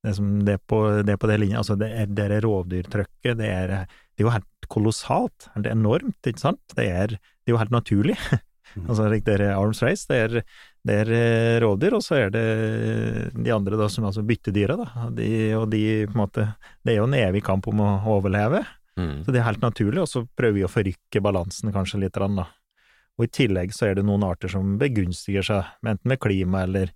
[0.02, 1.58] Det som, det på det, på det linja.
[1.58, 3.40] Altså, det er, det er rovdyrtrykket.
[3.40, 3.72] Det er,
[4.14, 5.48] det er jo helt kolossalt.
[5.56, 6.62] Det er enormt, ikke sant?
[6.78, 8.14] Det er, det er jo helt naturlig.
[8.86, 10.06] altså, det er arms race.
[10.06, 10.36] Det er,
[10.86, 12.44] det er eh, rovdyr, og så er det
[13.34, 15.08] de andre, da, som altså byttedyra, da.
[15.18, 16.46] De, og de, på en måte
[16.78, 18.62] Det er jo en evig kamp om å overleve.
[18.98, 19.24] Mm.
[19.26, 22.46] Så det er helt naturlig, og så prøver vi å forrykke balansen kanskje litt, da.
[23.18, 26.92] Og i tillegg så er det noen arter som begunstiger seg, enten med klima eller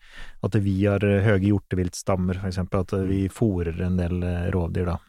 [0.46, 4.92] at vi har eh, høye hjorteviltstammer, for eksempel, at vi fòrer en del eh, rovdyr,
[4.92, 5.00] da.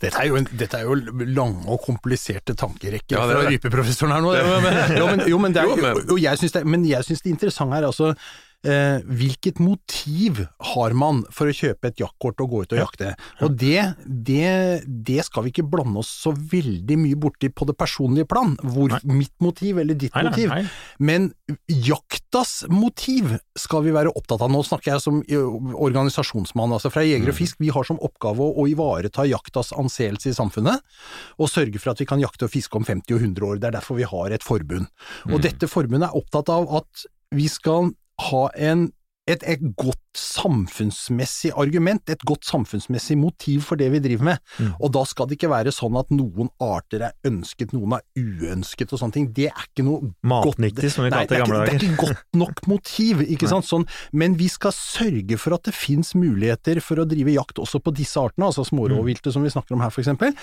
[0.00, 0.92] Dette er, jo en, dette er jo
[1.32, 4.34] lange og kompliserte tankerekker Ja, det er fra rypeprofessoren her nå.
[5.00, 8.10] Jo, men, jo, men, det er, Jo, men- jeg det, syns det interessante her altså
[8.66, 10.42] eh, hvilket motiv
[10.72, 13.12] har man for å kjøpe et jaktkort og gå ut og jakte?
[13.46, 17.76] Og det, det, det skal vi ikke blande oss så veldig mye borti på det
[17.80, 19.00] personlige plan, hvor Nei.
[19.22, 20.52] mitt motiv eller ditt Nei, motiv.
[20.52, 20.64] nei.
[21.00, 21.30] Men
[21.68, 24.52] jaktas motiv skal vi være opptatt av.
[24.52, 25.20] Nå snakker jeg som
[25.80, 27.60] organisasjonsmann, altså fra Jeger og Fisk.
[27.62, 30.84] Vi har som oppgave å, å ivareta jaktas anseelse i samfunnet,
[31.40, 33.60] og sørge for at vi kan jakte og fiske om 50 og 100 år.
[33.62, 34.88] Det er derfor vi har et forbund.
[35.30, 37.92] Og dette forbundet er opptatt av at vi skal
[38.28, 38.88] ha en
[39.30, 44.40] et, et godt samfunnsmessig argument, et godt samfunnsmessig motiv for det vi driver med.
[44.58, 44.72] Mm.
[44.80, 48.94] Og da skal det ikke være sånn at noen arter er ønsket, noen er uønsket
[48.94, 49.28] og sånne ting.
[49.36, 51.70] Det er ikke noe Matnyttig, som vi kalte det i gamle dager.
[51.70, 53.68] det er ikke godt nok motiv, ikke sant.
[53.70, 57.82] Sånn, men vi skal sørge for at det finnes muligheter for å drive jakt også
[57.84, 60.34] på disse artene, altså smårovviltet som vi snakker om her, for eksempel.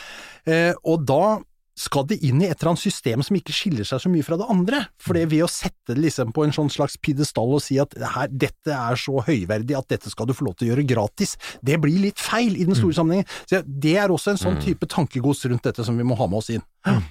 [0.47, 1.37] Eh, og da
[1.77, 4.39] skal det inn i et eller annet system som ikke skiller seg så mye fra
[4.39, 4.81] det andre.
[5.01, 7.93] For det ved å sette det liksom på en sånn slags pidestall og si at
[8.15, 11.35] her, dette er så høyverdig at dette skal du få lov til å gjøre gratis,
[11.61, 13.29] det blir litt feil i den store sammenhengen.
[13.45, 16.41] Så det er også en sånn type tankegods rundt dette som vi må ha med
[16.41, 16.65] oss inn.
[16.87, 17.01] Og,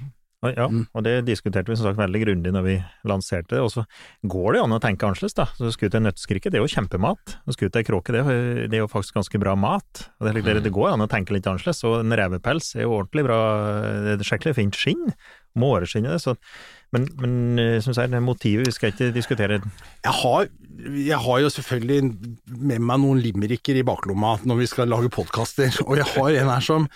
[0.45, 0.87] ja, Mm.
[0.95, 2.75] og det diskuterte vi som sagt veldig grundig når vi
[3.09, 3.85] lanserte det, og så
[4.29, 5.47] går det jo an å tenke annerledes, da.
[5.57, 7.37] Så skutt ei nøtteskrikke, det er jo kjempemat.
[7.49, 8.21] Og skutt ei kråke, det,
[8.69, 10.11] er jo- faktisk ganske bra mat.
[10.21, 12.93] Og det, det, det går an å tenke litt annerledes, og en revepels er jo
[13.01, 13.39] ordentlig bra,
[14.05, 15.13] det er skikkelig fint skinn.
[15.57, 16.37] Måreskinn er det, så
[16.93, 19.57] Men, men eh, som sagt, motivet, vi skal ikke diskutere
[20.05, 20.47] Jeg har,
[20.95, 22.15] jeg har jo selvfølgelig
[22.47, 26.53] med meg noen limericker i baklomma når vi skal lage podkaster, og jeg har en
[26.55, 26.87] her som,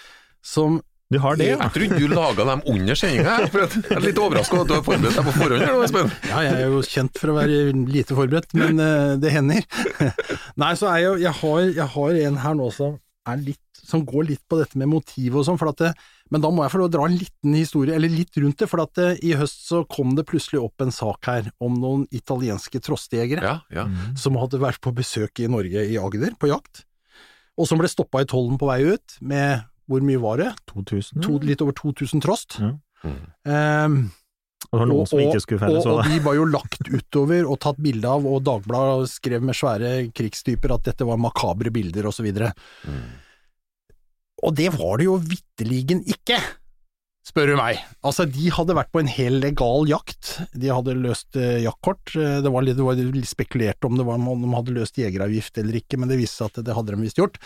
[0.44, 0.78] som
[1.10, 1.56] Du har det, ja?
[1.58, 5.16] Jeg trodde du laga dem under sendinga, jeg er litt overraska at du har forberedt
[5.18, 5.64] deg på forhånd.
[5.66, 6.10] her Espen.
[6.28, 7.56] Ja, jeg er jo kjent for å være
[7.90, 9.64] lite forberedt, men uh, det hender.
[10.62, 12.94] Nei, så er jeg jeg har, jeg har en her nå som,
[13.26, 15.90] er litt, som går litt på dette med motiv og sånn, for at det,
[16.30, 18.68] men da må jeg få lov å dra en liten historie, eller litt rundt det,
[18.70, 22.06] for at uh, i høst så kom det plutselig opp en sak her om noen
[22.14, 23.88] italienske trostejegere Ja, ja.
[24.14, 26.84] som hadde vært på besøk i Norge, i Agder, på jakt,
[27.58, 30.48] og som ble stoppa i tollen på vei ut med hvor mye var det?
[30.70, 31.20] 2000?
[31.26, 32.60] To, litt over 2000 trost.
[32.62, 32.74] Ja.
[33.00, 33.20] Mm.
[33.48, 33.94] Um,
[34.76, 38.44] Og skulle felles og, og de var jo lagt utover og tatt bilde av, og
[38.46, 42.52] Dagbladet skrev med svære krigstyper at dette var makabre bilder og så videre.
[42.84, 43.02] Mm.
[44.46, 46.38] Og det var det jo vitterligen ikke,
[47.26, 47.80] spør du meg.
[48.06, 52.38] Altså, de hadde vært på en hel legal jakt, de hadde løst eh, jaktkort, Eh,
[52.44, 55.60] det var litt, det var litt spekulert om det var, om de hadde løst jegeravgift
[55.60, 57.40] eller ikke, men det viste seg at det hadde de visst gjort,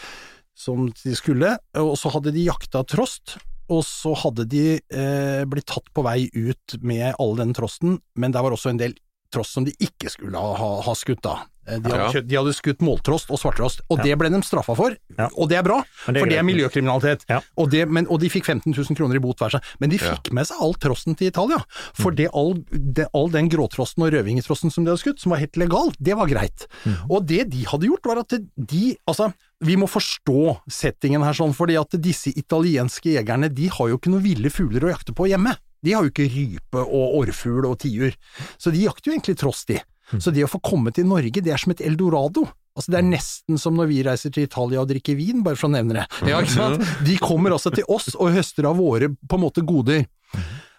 [0.54, 3.36] som de skulle, og så hadde de jakta trost,
[3.72, 8.34] og så hadde de eh, blitt tatt på vei ut med all den trosten, men
[8.34, 8.96] der var også en del
[9.34, 11.40] trost som de ikke skulle ha, ha, ha skutt da.
[11.66, 12.10] Eh, De hadde, Ja.
[12.12, 14.04] kjøpt, de hadde skutt måltrost og svarttrost, og Ja.
[14.04, 15.28] det ble de straffa for, Ja.
[15.36, 17.24] og det er bra, det er for det er miljøkriminalitet.
[17.28, 17.40] Ja.
[17.56, 19.98] Og, det, men, og de fikk 15 000 kroner i bot hver seg, men de
[19.98, 21.64] fikk med seg all trosten til Italia.
[21.94, 22.16] For Mm.
[22.16, 25.56] det, all, det, all den gråtrosten og rødvingetrosten som de hadde skutt, som var helt
[25.56, 26.66] legal, det var greit.
[26.84, 27.10] Mm.
[27.10, 31.54] Og det de hadde gjort, var at de Altså, vi må forstå settingen her sånn,
[31.54, 35.28] fordi at disse italienske jegerne, de har jo ikke noen ville fugler å jakte på
[35.28, 35.56] hjemme.
[35.82, 38.14] De har jo ikke rype og orrfugl og tiur,
[38.58, 39.80] så de jakter jo egentlig tross de.
[40.12, 42.44] Så det å få komme til Norge, det er som et eldorado.
[42.74, 45.70] Altså Det er nesten som når vi reiser til Italia og drikker vin, bare for
[45.70, 46.06] å nevne det.
[46.28, 46.88] Ja, ikke sant?
[47.06, 50.08] De kommer også til oss og høster av våre på en måte goder.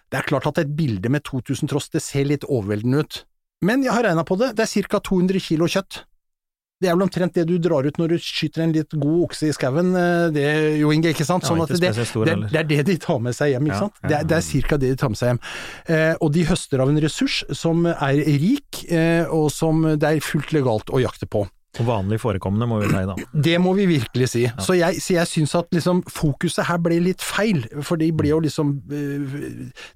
[0.06, 3.22] Det er klart at et bilde med 2000 tross, det ser litt overveldende ut.
[3.64, 5.00] Men jeg har regna på det, det er ca.
[5.00, 6.04] 200 kilo kjøtt.
[6.76, 9.48] Det er vel omtrent det du drar ut når du skyter en litt god okse
[9.48, 10.44] i skauen, eh, det,
[10.76, 11.46] Jo Inge, ikke sant?
[11.48, 14.00] Sånn at det, det, det er det de tar med seg hjem, ikke sant?
[14.04, 14.76] ja, Det det er ca.
[14.82, 15.40] det de tar med seg hjem.
[15.96, 20.20] Eh, og de høster av en ressurs som er rik, eh, og som det er
[20.20, 21.46] fullt legalt å jakte på.
[21.76, 23.16] Og vanlig forekommende, må vi si da.
[23.48, 24.44] Det må vi virkelig si.
[24.62, 28.32] Så jeg, så jeg syns at liksom fokuset her ble litt feil, for de ble
[28.32, 29.34] jo liksom øh,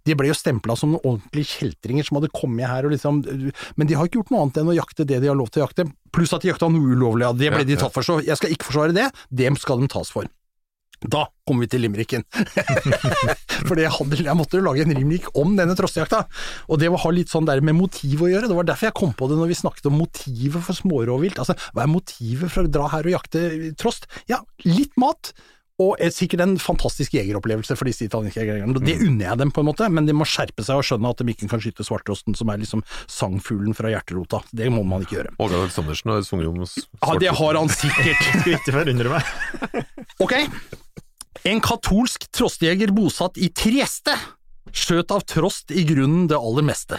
[0.07, 3.97] De ble jo stempla som ordentlige kjeltringer som hadde kommet her og liksom Men de
[3.97, 5.87] har ikke gjort noe annet enn å jakte det de har lov til å jakte,
[6.14, 8.37] pluss at de jakta noe ulovlig, ja, det ble Ja, de tatt for, så jeg
[8.40, 9.09] skal ikke forsvare det,
[9.43, 10.29] dem skal de tas for.
[11.00, 12.24] Da kommer vi til limericken.
[13.68, 16.24] Fordi jeg, hadde, jeg måtte jo lage en limerick om denne trossejakta,
[16.68, 18.50] og det å ha litt sånn der med motiv å gjøre.
[18.50, 21.40] Det var derfor jeg kom på det når vi snakket om motivet for smårovvilt.
[21.40, 23.46] Altså, hva er motivet for å dra her og jakte
[23.80, 24.10] trost?
[24.30, 25.32] Ja, litt mat.
[25.80, 28.82] Og et, sikkert en fantastisk jegeropplevelse for disse italienske jegerne.
[28.84, 31.22] Det unner jeg dem, på en måte, men de må skjerpe seg og skjønne at
[31.22, 34.42] de ikke kan skyte svarttrosten, som er liksom sangfuglen fra hjerterota.
[34.52, 35.34] Det må man ikke gjøre.
[35.40, 37.00] Åge Aleksandersen har sunget om svarttrosten.
[37.00, 38.28] Ja, det har han sikkert.
[38.42, 39.84] Skulle ikke forundre meg.
[40.20, 40.36] Ok.
[41.48, 44.12] En katolsk trostjeger bosatt i Trieste
[44.76, 46.98] skjøt av trost i grunnen det aller meste.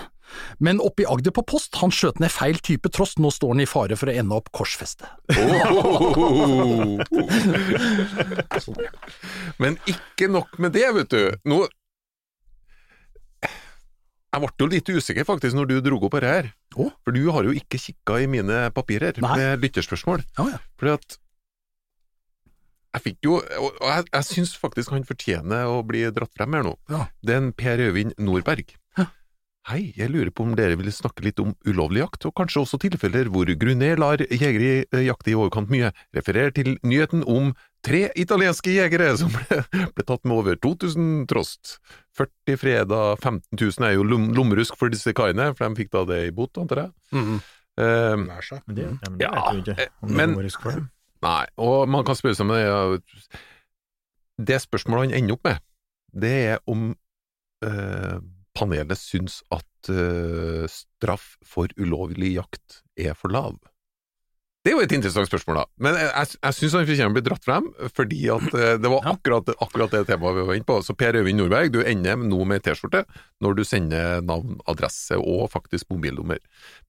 [0.63, 3.63] Men oppe i Agder på post, han skjøt ned feil type trost, nå står han
[3.63, 5.07] i fare for å ende opp korsfestet.
[5.35, 6.99] Oh.
[9.61, 11.23] Men ikke nok med det, vet du.
[11.51, 11.65] Nå
[14.31, 16.45] Jeg ble jo litt usikker faktisk når du dro opp dette her.
[16.79, 16.93] oh.
[17.03, 19.35] For du har jo ikke kikka i mine papirer Nei.
[19.35, 20.23] med lytterspørsmål.
[20.39, 20.61] Oh, ja.
[20.79, 21.19] Fordi at
[22.95, 26.63] jeg fikk jo, og jeg, jeg syns faktisk han fortjener å bli dratt frem her
[26.67, 26.75] nå.
[26.91, 27.05] Ja.
[27.23, 28.73] Det er en Per Øyvind Nordberg.
[28.99, 29.05] Hæ?
[29.69, 32.79] Hei, jeg lurer på om dere vil snakke litt om ulovlig jakt, og kanskje også
[32.81, 35.91] tilfeller hvor Gruné lar jegere eh, jakte i overkant mye.
[36.17, 37.51] Referer til nyheten om
[37.85, 39.61] tre italienske jegere som ble,
[39.95, 41.77] ble tatt med over 2000 trost.
[42.17, 46.03] 40 fredag, 15 000 er jo lom, lommerusk for disse kaiene, for de fikk da
[46.09, 46.91] det i bot, antar jeg.
[47.15, 47.37] Mm.
[47.85, 48.59] Eh, Vær så.
[48.67, 49.77] Men det, ja, men det Ja, vet vi ikke.
[49.85, 50.83] eh, Om det men- er for det.
[51.21, 53.31] Nei, og man kan spørre seg om det
[54.41, 55.59] Det spørsmålet han ender opp med,
[56.17, 56.87] det er om
[57.63, 58.17] eh,
[58.57, 63.59] panelet syns at eh, straff for ulovlig jakt er for lav.
[64.61, 65.63] Det er jo et interessant spørsmål, da.
[65.81, 68.91] Men jeg, jeg, jeg syns han fortjener å bli dratt frem, fordi at eh, det
[68.93, 70.75] var akkurat, akkurat det temaet vi var inne på.
[70.85, 73.05] Så Per Øyvind Nordberg, du ender nå med T-skjorte
[73.41, 76.41] når du sender navn, adresse og faktisk mobilnummer.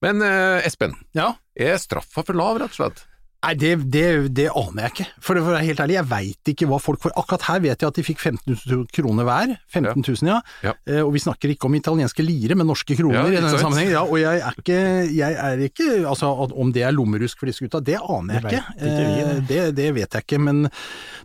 [0.05, 1.31] Men eh, Espen, Ja.
[1.57, 3.05] er straffa for lav, rett og slett?
[3.43, 5.05] Nei, det, det, det aner jeg ikke.
[5.19, 7.11] For, for å være helt ærlig, jeg veit ikke hva folk får.
[7.19, 9.53] Akkurat her vet jeg at de fikk 15 000 kroner hver.
[9.73, 10.37] 15 000, ja.
[10.63, 10.73] Ja.
[10.87, 13.91] Eh, og vi snakker ikke om italienske lire, men norske kroner Ja, i denne sammenheng.
[13.91, 14.77] Ja, og jeg er ikke,
[15.11, 18.43] jeg er ikke Altså, at- om det er lommerusk for disse gutta, det aner jeg
[18.47, 18.63] Det ikke.
[18.79, 20.63] vet ikke vi, Eh, det, det vet jeg ikke, men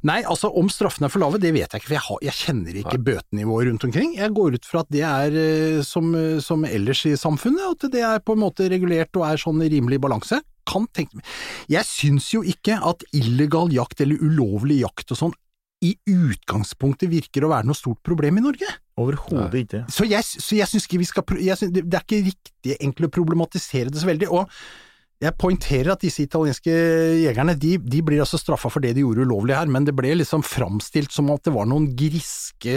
[0.07, 2.37] Nei, altså om straffene er for lave, det vet jeg ikke, for jeg, har, jeg
[2.43, 4.13] kjenner ikke bøtenivået rundt omkring.
[4.19, 8.03] Jeg går ut fra at det er eh, som, som ellers i samfunnet, at det
[8.07, 10.43] er på en måte regulert og er sånn rimelig balanse.
[10.69, 11.27] Kan tenke meg
[11.73, 15.37] Jeg syns jo ikke at illegal jakt eller ulovlig jakt og sånn
[15.85, 18.67] i utgangspunktet virker å være noe stort problem i Norge.
[18.99, 19.83] Overhodet ikke.
[19.95, 22.75] Så jeg, så jeg syns ikke vi skal jeg synes, det, det er ikke riktig
[22.75, 24.27] egentlig å problematisere det så veldig.
[24.35, 24.51] Og
[25.19, 26.71] jeg poengterer at disse italienske
[27.25, 30.13] jegerne de, de blir altså straffa for det de gjorde ulovlig her, men det ble
[30.21, 32.75] liksom framstilt som at det var noen griske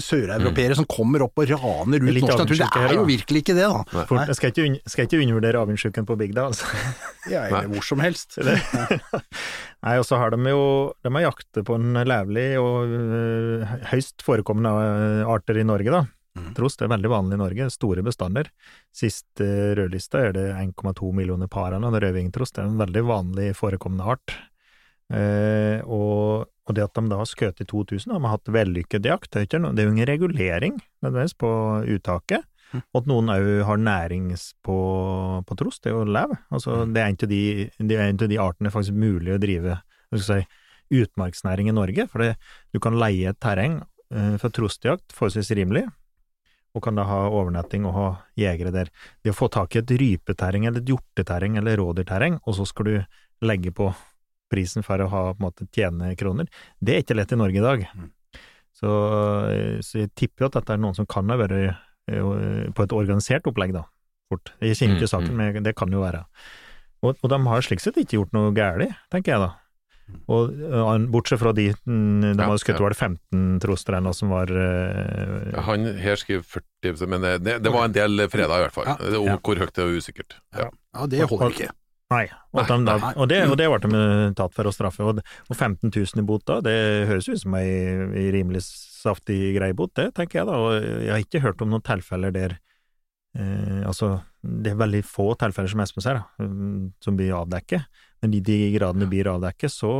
[0.00, 2.54] søreuropeere som kommer opp og raner ut norsk natur.
[2.64, 4.04] Det er jo virkelig ikke det, da.
[4.08, 6.70] For, jeg skal ikke, un- skal ikke undervurdere avundsjuken på bygda, altså.
[7.28, 8.38] Ja, eller hvor som helst.
[9.84, 10.62] Nei, og så har de jo
[11.04, 16.02] De har jakter på en levelig og øh, høyst forekommende øh, arter i Norge, da.
[16.38, 16.52] Mhm.
[16.54, 18.50] Trost er veldig vanlig i Norge, store bestander.
[18.94, 21.90] Siste øh, rødlista er det 1,2 millioner par av den.
[21.92, 24.36] Det er en veldig vanlig forekommende art.
[25.10, 29.08] Eh, og, og det at de da har skutt i 2000, de har hatt vellykket
[29.10, 31.50] jakt, det er, jo ingen regulering nødvendigvis på
[31.96, 32.46] uttaket.
[32.70, 32.82] Mm.
[32.94, 34.78] Og at noen òg har nærings på,
[35.42, 36.36] på trost, det er jo lev.
[36.54, 36.92] Altså, Mhm.
[36.94, 39.80] det er en av de, de artene faktisk mulig å drive
[40.14, 40.46] skal si,
[40.90, 42.36] utmarksnæring i Norge, for det,
[42.74, 45.88] du kan leie et terreng eh, for trostjakt forholdsvis rimelig,
[46.74, 48.06] og kan da ha overnetting og ha
[48.38, 48.92] jegere der.
[49.24, 52.88] Det å få tak i et rypeterreng eller et hjorteterreng eller rådyrterreng, og så skal
[52.88, 52.94] du
[53.46, 53.88] legge på
[54.50, 56.48] prisen for å ha på en måte tjene kroner,
[56.82, 57.86] det er ikke lett i Norge i dag.
[57.94, 58.10] Mm.
[58.80, 58.90] Så,
[59.84, 62.94] så jeg tipper jo at dette er noen som kan ha vært eh, på et
[62.96, 63.84] organisert opplegg, da.
[64.30, 64.52] Fort.
[64.62, 65.40] Jeg kjenner ikke Mm, saken, mm.
[65.58, 66.22] men det kan jo være.
[67.02, 69.50] Og, og de har slik sett ikke gjort noe galt, tenker jeg da.
[70.30, 72.82] Og eh, Bortsett fra de mm, De Ja, skutt ja.
[72.84, 77.34] var det 15 troster eller noe som var uh, Han her skriver 40, men det,
[77.44, 78.88] det, det var en del fredag i hvert fall.
[78.92, 80.38] Ja, Det er- Hvor høyt det er usikkert.
[80.56, 80.70] Ja.
[80.94, 81.70] Ja, det holder ikke.
[82.10, 83.98] Nei, og, de, da, og, det, og det ble de
[84.34, 85.04] tatt for å straffe.
[85.06, 86.74] Og, og 15 000 i bot da, det
[87.06, 87.68] høres ut som ei,
[88.18, 90.56] ei rimelig saftig grei bot, det tenker jeg da.
[90.58, 90.74] Og
[91.06, 92.56] jeg har ikke hørt om noen tilfeller der
[93.38, 96.48] eh, Altså, det er veldig få tilfeller som Espen ser, da,
[97.04, 97.86] som blir avdekket.
[98.22, 99.90] Men i de gradene blir avdekket, så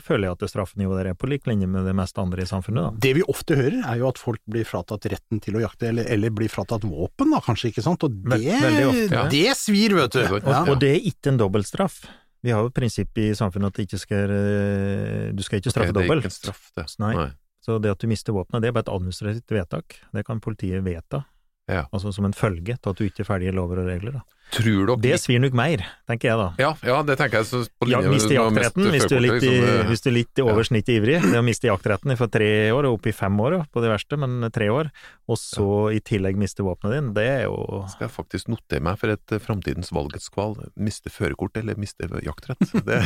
[0.00, 2.48] føler jeg at det straffenivået der er på lik linje med det meste andre i
[2.48, 2.86] samfunnet.
[2.86, 2.90] da.
[3.04, 6.08] Det vi ofte hører, er jo at folk blir fratatt retten til å jakte, eller,
[6.08, 8.02] eller blir fratatt våpen, da, kanskje, ikke sant?
[8.08, 8.40] Og det,
[8.88, 9.26] ofte, ja.
[9.28, 10.22] det svir, vet du!
[10.38, 10.62] Og- Ja.
[10.64, 12.06] Og det er ikke en dobbeltstraff.
[12.42, 15.72] Vi har jo et prinsipp i samfunnet at det ikke skal, eh, du skal ikke
[15.74, 16.24] straffe det er dobbelt.
[16.24, 16.86] ikke en straff, det.
[17.02, 17.30] Nei.
[17.60, 19.96] Så det at du mister våpenet, det er bare et administrativt vedtak.
[20.14, 21.24] Det kan politiet vedta.
[21.68, 21.84] Ja.
[21.92, 24.12] Altså som en følge til at du ikke følger lover og regler.
[24.12, 24.22] Da.
[24.50, 26.46] Tror dere Det svir nok mer, tenker jeg da.
[26.62, 27.48] Ja, ja, det tenker jeg.
[27.50, 30.08] Så på Ja, linje med- miste jaktretten hvis du er litt, i, liksom, hvis du
[30.08, 31.18] er litt over snittet ivrig.
[31.22, 34.16] Det å miste jaktretten fra tre år og opp i fem år på det verste,
[34.18, 34.88] men tre år,
[35.28, 38.96] og så i tillegg miste våpenet din, det er jo skal jeg faktisk notere meg
[38.98, 40.56] for et eh, framtidens valgets kval.
[40.80, 42.58] Miste førerkort eller miste jaktrett.
[42.88, 43.02] Det,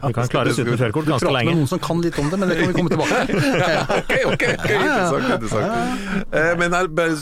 [0.00, 2.30] Du kan klare deg uten førerkort Du ganske prater med noen som kan litt om
[2.32, 3.36] det, men det kan vi komme tilbake til.
[3.60, 3.84] Ja.
[4.00, 5.28] ok, ok, ok, interessant.
[5.36, 6.24] interessant.
[6.32, 7.16] Eh, Men jeg bare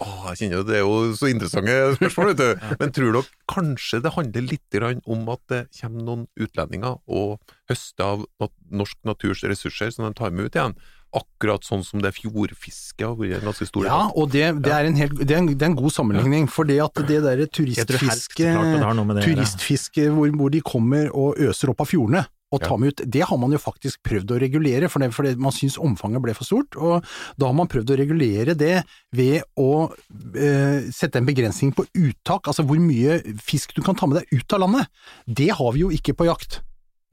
[0.00, 2.66] Å, jeg kjenner jo det er jo så interessante spørsmål, vet du.
[2.80, 8.04] Men tror dere kanskje det handler litt om at det kommer noen utlendinger og høster
[8.04, 10.76] av norsk naturs ressurser som de tar med ut igjen?
[11.16, 14.88] Akkurat sånn som det fjordfisket har vært en ganske stor Ja, og det, det, er
[14.90, 17.46] en helt, det, er en, det er en god sammenligning, for det at det derre
[17.46, 18.58] turistfisket,
[19.22, 22.80] turistfiske hvor, hvor de kommer og øser opp av fjordene og ta Ja.
[22.82, 25.76] med ut, det har man jo faktisk prøvd å regulere, for det, fordi man syns
[25.78, 27.04] omfanget ble for stort, og
[27.38, 28.82] da har man prøvd å regulere det
[29.14, 29.90] ved å
[30.34, 34.40] eh, sette en begrensning på uttak, altså hvor mye fisk du kan ta med deg
[34.40, 34.88] ut av landet.
[35.28, 36.60] Det har vi jo ikke på jakt.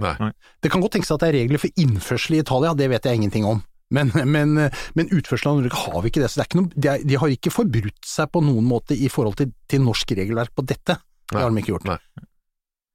[0.02, 0.32] Nei.
[0.64, 3.20] Det kan godt tenkes at det er regler for innførsel i Italia, det vet jeg
[3.22, 3.62] ingenting om.
[3.94, 4.56] Men, men,
[4.98, 7.04] men utførsel av Norge har vi ikke det, så det er ikke noe, de, er,
[7.06, 10.66] de har ikke forbrutt seg på noen måte i forhold til, til norsk regelverk på
[10.66, 10.98] dette.
[11.30, 11.86] Det har de ikke gjort.
[11.92, 12.00] Nei.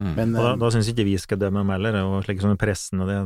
[0.00, 0.14] Mm.
[0.14, 2.56] Men, Og da, eh, da syns ikke vi skal dømme dem heller, og slik som
[2.60, 3.18] pressen og det,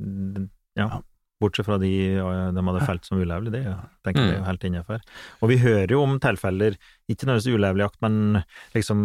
[0.00, 1.00] det Ja.
[1.40, 1.88] Bortsett fra de
[2.20, 3.62] de hadde felt som ulovlig, det
[4.04, 4.34] tenker jeg mm.
[4.34, 5.00] er jo helt innafor.
[5.40, 6.76] Og vi hører jo om tilfeller,
[7.08, 8.42] ikke nødvendigvis ulovlig jakt, men
[8.74, 8.98] liksom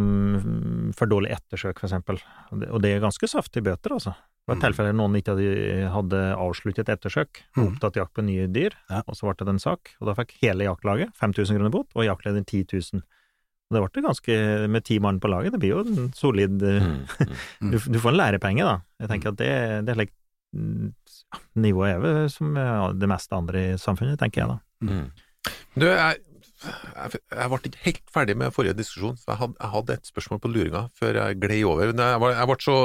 [0.43, 2.19] mm, for dårlig ettersøk, for eksempel.
[2.51, 4.11] Og det, og det er ganske saftige bøter, altså.
[4.19, 4.65] Det var Mm.
[4.67, 7.69] tilfeller noen ikke hadde, hadde avsluttet ettersøk, Mm.
[7.71, 9.01] opptatt jakt på nye dyr, Ja.
[9.07, 12.03] og så ble det en sak, og da fikk hele jaktlaget 5000 kroner bot, og
[12.03, 13.01] jaktlederen 10 000.
[13.65, 14.35] Og det ble ganske,
[14.69, 16.99] med ti mann på laget, det blir jo en solid eh, Mm.
[17.65, 17.71] Mm.
[17.71, 18.75] du, du får en lærepenge, da.
[19.01, 19.49] Jeg tenker at det,
[19.87, 20.13] det er slik
[20.53, 20.91] mm,
[21.33, 24.57] ja, Nivået er vel som ja, det meste andre i samfunnet, tenker jeg da.
[24.85, 25.09] Mm.
[25.75, 26.21] Du, jeg,
[26.65, 30.13] jeg, jeg ble ikke helt ferdig med forrige diskusjon, så jeg hadde, jeg hadde et
[30.13, 31.91] spørsmål på luringa før jeg gled over.
[31.91, 32.77] Jeg, var, jeg ble så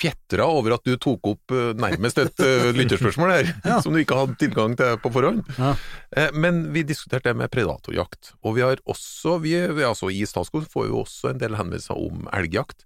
[0.00, 3.76] fjetra over at du tok opp eh, nærmest et uh, lytterspørsmål her, Ja.
[3.84, 5.44] som du ikke hadde tilgang til på forhånd.
[5.58, 5.74] Ja.
[6.16, 9.54] Eh, Men vi diskuterte det med predatorjakt, og vi har også, vi,
[9.86, 12.82] altså i Statskog får vi også en del henvendelser om elgjakt.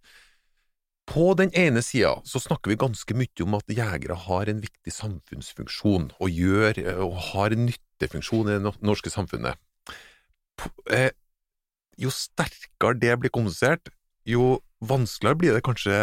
[1.09, 4.93] På den ene sida så snakker vi ganske mye om at jegere har en viktig
[4.93, 9.57] samfunnsfunksjon, og gjør eh, og har en nyttefunksjon i det norske samfunnet.
[10.93, 11.11] Eh,
[11.99, 13.89] Jo sterkere det blir kommunisert,
[14.29, 15.97] jo vanskeligere blir det kanskje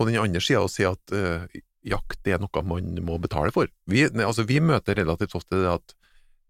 [0.00, 1.44] på den andre sida å si at uh,
[1.84, 3.68] jakt er noe man må betale for.
[3.90, 5.96] Vi, altså, vi møter relativt ofte det at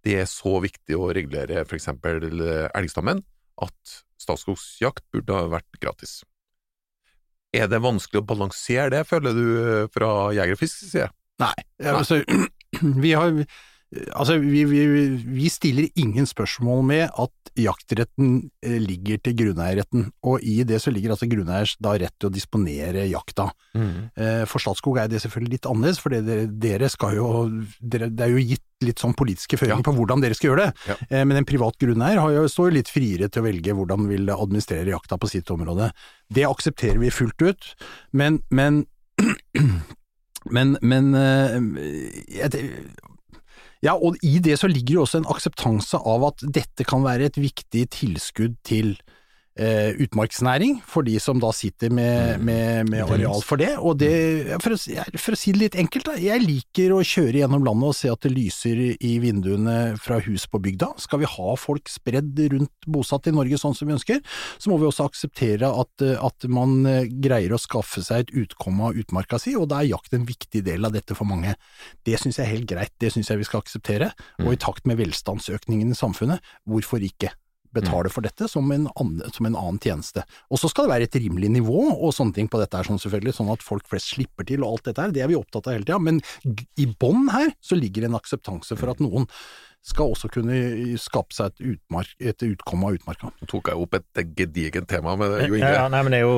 [0.06, 1.90] det er så viktig å regulere f.eks.
[1.90, 3.24] elgstammen
[3.60, 6.20] at Statskogs jakt burde ha vært gratis.
[7.56, 11.10] Er det vanskelig å balansere det, føler du, eh, fra Jeger og Fisk side?
[11.42, 11.94] Nei, Nei.
[11.96, 12.20] altså,
[13.04, 13.42] vi har
[14.14, 14.80] Altså, vi, vi,
[15.26, 20.92] vi stiller ingen spørsmål med at jaktretten eh, ligger til grunneierretten, og i det så
[20.94, 23.48] ligger altså grunneiers da rett til å disponere jakta.
[23.74, 24.10] Mm.
[24.50, 27.26] For Statskog er det selvfølgelig litt annerledes, for dere, dere skal jo
[27.82, 29.86] dere, Det er jo gitt litt sånn politiske føringer Ja.
[29.90, 30.96] på hvordan dere skal gjøre det, Ja.
[31.10, 34.08] Eh, men en privat grunneier har jo, står jo litt friere til å velge hvordan
[34.08, 35.90] vil administrere jakta på sitt område.
[36.32, 37.74] Det aksepterer vi fullt ut,
[38.12, 38.86] men, men
[40.56, 41.58] men, men eh,
[42.40, 42.70] jeg,
[43.84, 47.30] Ja, og i det så ligger jo også en akseptanse av at dette kan være
[47.30, 48.98] et viktig tilskudd til
[49.60, 53.72] eh, utmarksnæring, for de som da sitter med, med, med areal for det.
[53.78, 54.12] Og det,
[54.62, 54.78] for å,
[55.20, 58.10] for å si det litt enkelt, da, jeg liker å kjøre gjennom landet og se
[58.12, 60.92] at det lyser i vinduene fra hus på bygda.
[61.04, 64.22] Skal vi ha folk spredd rundt bosatt i Norge sånn som vi ønsker,
[64.58, 68.90] så må vi også akseptere at, at man eh, greier å skaffe seg et utkomme
[68.90, 71.56] av utmarka si, og da er jakt en viktig del av dette for mange.
[72.06, 74.88] Det syns jeg er helt greit, det syns jeg vi skal akseptere, og i takt
[74.88, 77.32] med velstandsøkningen i samfunnet, hvorfor ikke?
[77.76, 80.24] Betale for dette som en, annen, som en annen tjeneste.
[80.50, 83.00] Og så skal det være et rimelig nivå og sånne ting på dette her, sånn
[83.02, 85.70] selvfølgelig, sånn at folk flest slipper til og alt dette her, det er vi opptatt
[85.70, 86.22] av hele tida, men
[86.80, 89.28] i bånn her så ligger en akseptanse for at noen
[89.82, 90.54] skal også kunne
[91.00, 93.30] skape seg et, utmark, et utkomme av utmarka.
[93.40, 95.70] Nå tok jeg opp et gedigent tema med det, Jo Inge.
[95.72, 96.34] ja, nei, men det er jo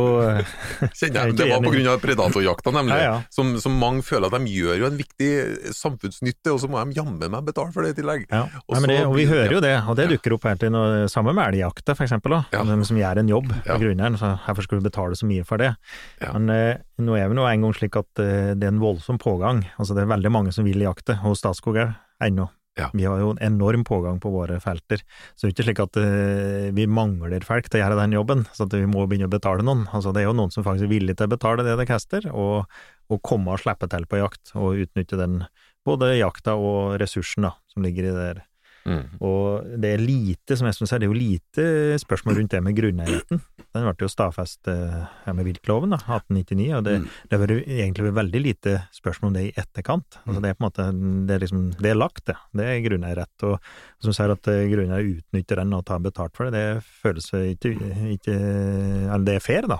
[1.00, 1.82] Kjenner Jeg det var pga.
[1.92, 2.98] av predatorjakta, nemlig.
[3.02, 3.16] Ja, ja.
[3.34, 5.30] Som, som mange føler at de gjør jo en viktig
[5.74, 8.24] samfunnsnytte, og så må de jammen meg betale for det i tillegg.
[8.30, 10.62] Ja, Og Nei, men det, og vi hører jo det, og det dukker opp her
[10.62, 12.62] til noe, samme med elgjakta da, Ja.
[12.64, 13.74] de som gjør en jobb Ja.
[13.74, 15.74] på grunneieren, så hvorfor skal du betale så mye for det?
[16.22, 16.32] Ja.
[16.38, 19.18] Men eh, nå er vi nå en gang slik at eh, det er en voldsom
[19.18, 22.48] pågang, altså det er veldig mange som vil jakte, hos Statskog er ennå.
[22.78, 22.88] Ja.
[22.96, 25.02] Vi har jo en enorm pågang på våre felter,
[25.34, 28.46] så det er ikke slik at uh, vi mangler folk til å gjøre den jobben,
[28.56, 29.84] så vi må begynne å betale noen.
[29.92, 32.30] Altså det er jo noen som faktisk er villig til å betale det det koster,
[32.32, 32.64] og,
[33.12, 35.42] og komme og slippe til på jakt, og utnytte den,
[35.84, 38.42] både jakta og ressursen da, som ligger i det der.
[38.84, 39.02] Mm.
[39.22, 41.66] Og det er lite, som Espen sier, det er jo lite
[42.02, 43.42] spørsmål rundt det med grunneierretten.
[43.72, 47.06] Den ble jo stadfestet eh, med viltloven, da, 1899, og det, Mm.
[47.30, 50.18] det har egentlig veldig lite spørsmål om det i etterkant.
[50.26, 50.88] Altså det er på en måte,
[51.28, 52.36] det er liksom, det er lagt, det.
[52.52, 53.46] Det er grunneierrett.
[53.48, 53.58] Og
[54.02, 57.72] som sier at eh, grunneier utnytter den og tar betalt for det, det føles ikke,
[58.18, 59.78] ikke Eller det er fair, da.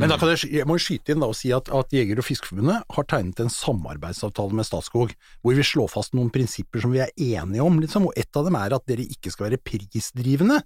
[0.00, 2.26] Men da kan jeg, jeg må skyte inn da og si at, at Jeger- og
[2.26, 5.14] Fiskerforbundet har tegnet en samarbeidsavtale med Statskog,
[5.44, 8.48] hvor vi slår fast noen prinsipper som vi er enige om, liksom, og ett av
[8.48, 10.60] dem er at dere ikke skal være prisdrivende,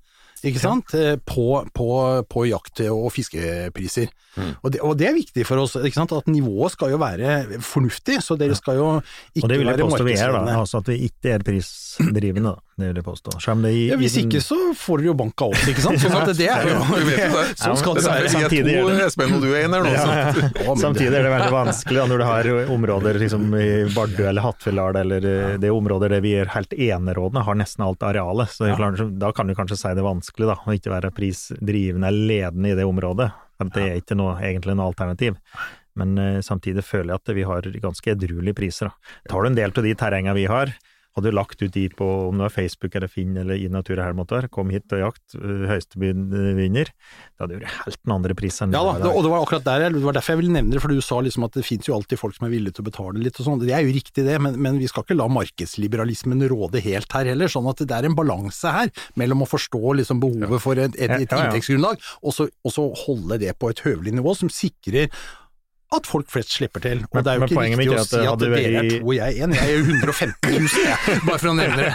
[0.47, 1.89] ikke sant, eh, på, på,
[2.31, 4.09] på jakt- og fiskepriser.
[4.39, 4.53] Mm.
[4.63, 7.59] Og, det, og det er viktig for oss, ikke sant, at nivået skal jo være
[7.65, 8.89] fornuftig, så dere skal jo
[9.35, 10.59] ikke Og det vil jeg påstå vi er, da.
[10.61, 12.65] Altså at vi ikke er prisdrivende, da.
[12.79, 13.33] Det vil jeg påstå.
[13.43, 15.83] Selv om det i, Ja, hvis ikke så får dere jo bank av oss, ikke
[15.83, 15.99] sant?
[15.99, 16.77] Sånn at det er jo.
[17.65, 18.31] Sånn skal det være.
[18.37, 20.77] Samtidig er det- Espen, og du er inne her nå.
[20.85, 25.01] Samtidig er det veldig vanskelig da, når du har områder liksom, i Bardu eller Hattfjelldal,
[25.03, 28.55] eller eh, det er områder der vi er helt enerådende, har nesten alt arealet.
[28.55, 28.71] Så
[29.19, 32.73] da kan du kanskje si det er vanskelig da, å ikke være prisdrivende eller ledende
[32.73, 33.29] i det området.
[33.75, 35.39] Det er ikke noe, egentlig noe alternativ.
[35.99, 38.91] Men eh, samtidig føler jeg at vi har ganske edruelige priser.
[38.91, 39.17] Da.
[39.33, 40.71] Tar du en del av de terrengene vi har,
[41.19, 44.17] hadde lagt ut de på om det var Facebook eller Finn eller i Natur her
[44.17, 48.15] måtte være, kom hit og jakt, Høyestebyen høyeste byd vinner, det hadde vært helt den
[48.15, 48.75] andre prisen.
[48.75, 50.83] Ja da, det, og det var akkurat der det var derfor jeg ville nevne det,
[50.85, 52.89] for du sa liksom at det finnes jo alltid folk som er villige til å
[52.91, 53.63] betale litt og sånn.
[53.63, 57.33] Det er jo riktig det, men, men vi skal ikke la markedsliberalismen råde helt her
[57.33, 57.53] heller.
[57.53, 61.15] Sånn at det er en balanse her mellom å forstå liksom behovet for et, et,
[61.19, 65.09] et inntektsgrunnlag, og så og så holde det på et høvelig nivå som sikrer
[65.97, 66.99] at folk flest slipper til.
[67.07, 69.15] Og Men- det er jo ikke riktig ikke å si at dere er to og
[69.17, 69.55] jeg er én.
[69.57, 71.93] Jeg er jo 115 000, jeg, bare for å nevne det.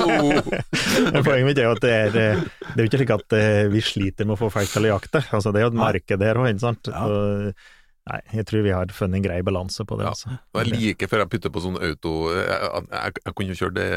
[1.12, 3.36] Men Poenget mitt er jo at det er, eh, det er jo ikke slik at
[3.36, 5.22] eh, vi sliter med å få folk til å jakte.
[5.36, 6.90] Altså, det er jo et marked her òg, ikke sant.
[6.92, 7.04] Ja.
[7.04, 7.52] Og,
[8.10, 10.08] nei, jeg tror vi har funnet en grei balanse på det.
[10.08, 10.14] Ja.
[10.16, 10.32] Altså.
[10.56, 12.58] Det jeg liker før jeg putter på sånn auto Jeg,
[12.88, 13.90] jeg, jeg kunne jo kjørt det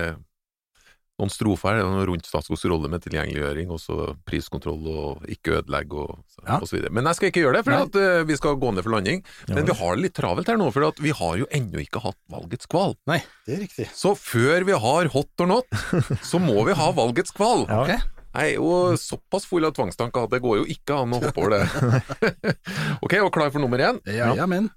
[1.24, 5.96] noen strofer her, noe rundt Statskogs rolle med tilgjengeliggjøring, og så priskontroll og ikke ødelegg
[5.96, 6.60] og, Ja.
[6.60, 6.92] og så videre.
[6.92, 9.24] Men jeg skal ikke gjøre det, for at, uh, vi skal gå ned for landing.
[9.48, 9.56] Ja.
[9.56, 12.04] Men vi har det litt travelt her nå, for at vi har jo ennå ikke
[12.04, 12.98] hatt valgets kval.
[13.08, 13.88] Nei, det er riktig.
[13.96, 15.66] Så før vi har hot or not,
[16.32, 17.66] så må vi ha valgets kval.
[17.70, 17.84] Ja.
[17.84, 18.02] okay.
[18.34, 21.38] Jeg er jo såpass full av tvangstanker at det går jo ikke an å hoppe
[21.38, 22.56] over det.
[23.06, 24.00] ok, og klar for nummer én.
[24.10, 24.72] Ja, ja, men.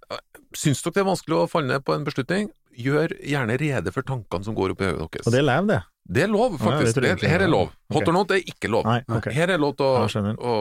[0.57, 2.51] Syns dere det er vanskelig å falle ned på en beslutning?
[2.76, 5.30] Gjør gjerne rede for tankene som går opp i hodet deres.
[5.30, 5.80] Og det er lov, det.
[6.07, 6.94] Det er lov, faktisk.
[7.00, 7.70] tror det her er lov.
[7.90, 8.11] Hot okay.
[8.12, 8.84] or not er ikke lov.
[8.86, 9.32] Nei, okay.
[9.34, 10.52] Her er lov til å, Ja, å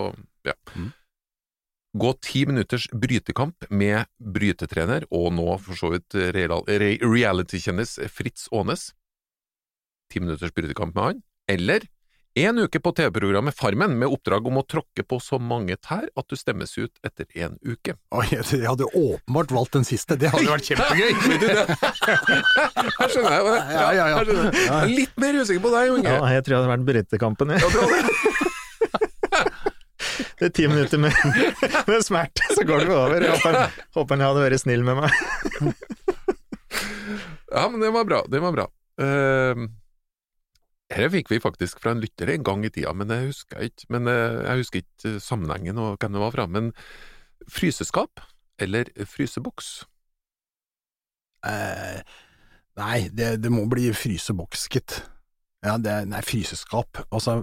[0.48, 0.56] ja.
[0.76, 0.92] Mm.
[1.96, 8.50] Gå ti minutters brytekamp med brytetrener, og nå for så vidt real- re- reality-kjendis Fritz
[8.52, 8.90] Aanes.
[10.12, 11.22] Ti minutters brytekamp med han.
[11.48, 11.86] Eller
[12.36, 16.26] en uke på TV-programmet Farmen med oppdrag om å tråkke på så mange tær at
[16.28, 17.96] du stemmes ut etter en uke.
[18.12, 21.14] Oi, jeg hadde åpenbart valgt den siste, det hadde vært kjempegøy.
[21.30, 21.64] Vet du det?
[23.00, 23.46] Her skjønner jeg.
[23.72, 24.20] Ja, ja, ja.
[24.20, 24.52] jeg.
[24.52, 26.18] Jeg er litt mer usikker på deg, Unge.
[26.18, 27.56] Ja, jeg tror det hadde vært brytekampen.
[27.56, 27.72] jeg.
[27.72, 28.44] Det.
[30.36, 31.16] Det er ti minutter med,
[31.88, 33.24] med smerte, så går det over.
[33.24, 35.72] Jeg håper, håper han hadde vært snill med meg.
[37.56, 38.20] Ja, men det var bra.
[38.28, 38.66] Det var bra.
[39.00, 39.64] Uh,
[40.94, 43.90] her fikk vi faktisk fra en lytter en gang i tida, men jeg husker ikke
[43.90, 46.46] Men eh, jeg husker ikke eh, sammenhengen og hvem det var fra.
[46.46, 46.72] Men
[47.50, 48.22] fryseskap
[48.62, 49.72] eller fryseboks?
[51.46, 52.00] Eh,
[52.80, 55.02] nei, det, det må bli fryseboks, gitt.
[55.66, 57.02] Ja, det nei, fryseskap.
[57.10, 57.40] Altså,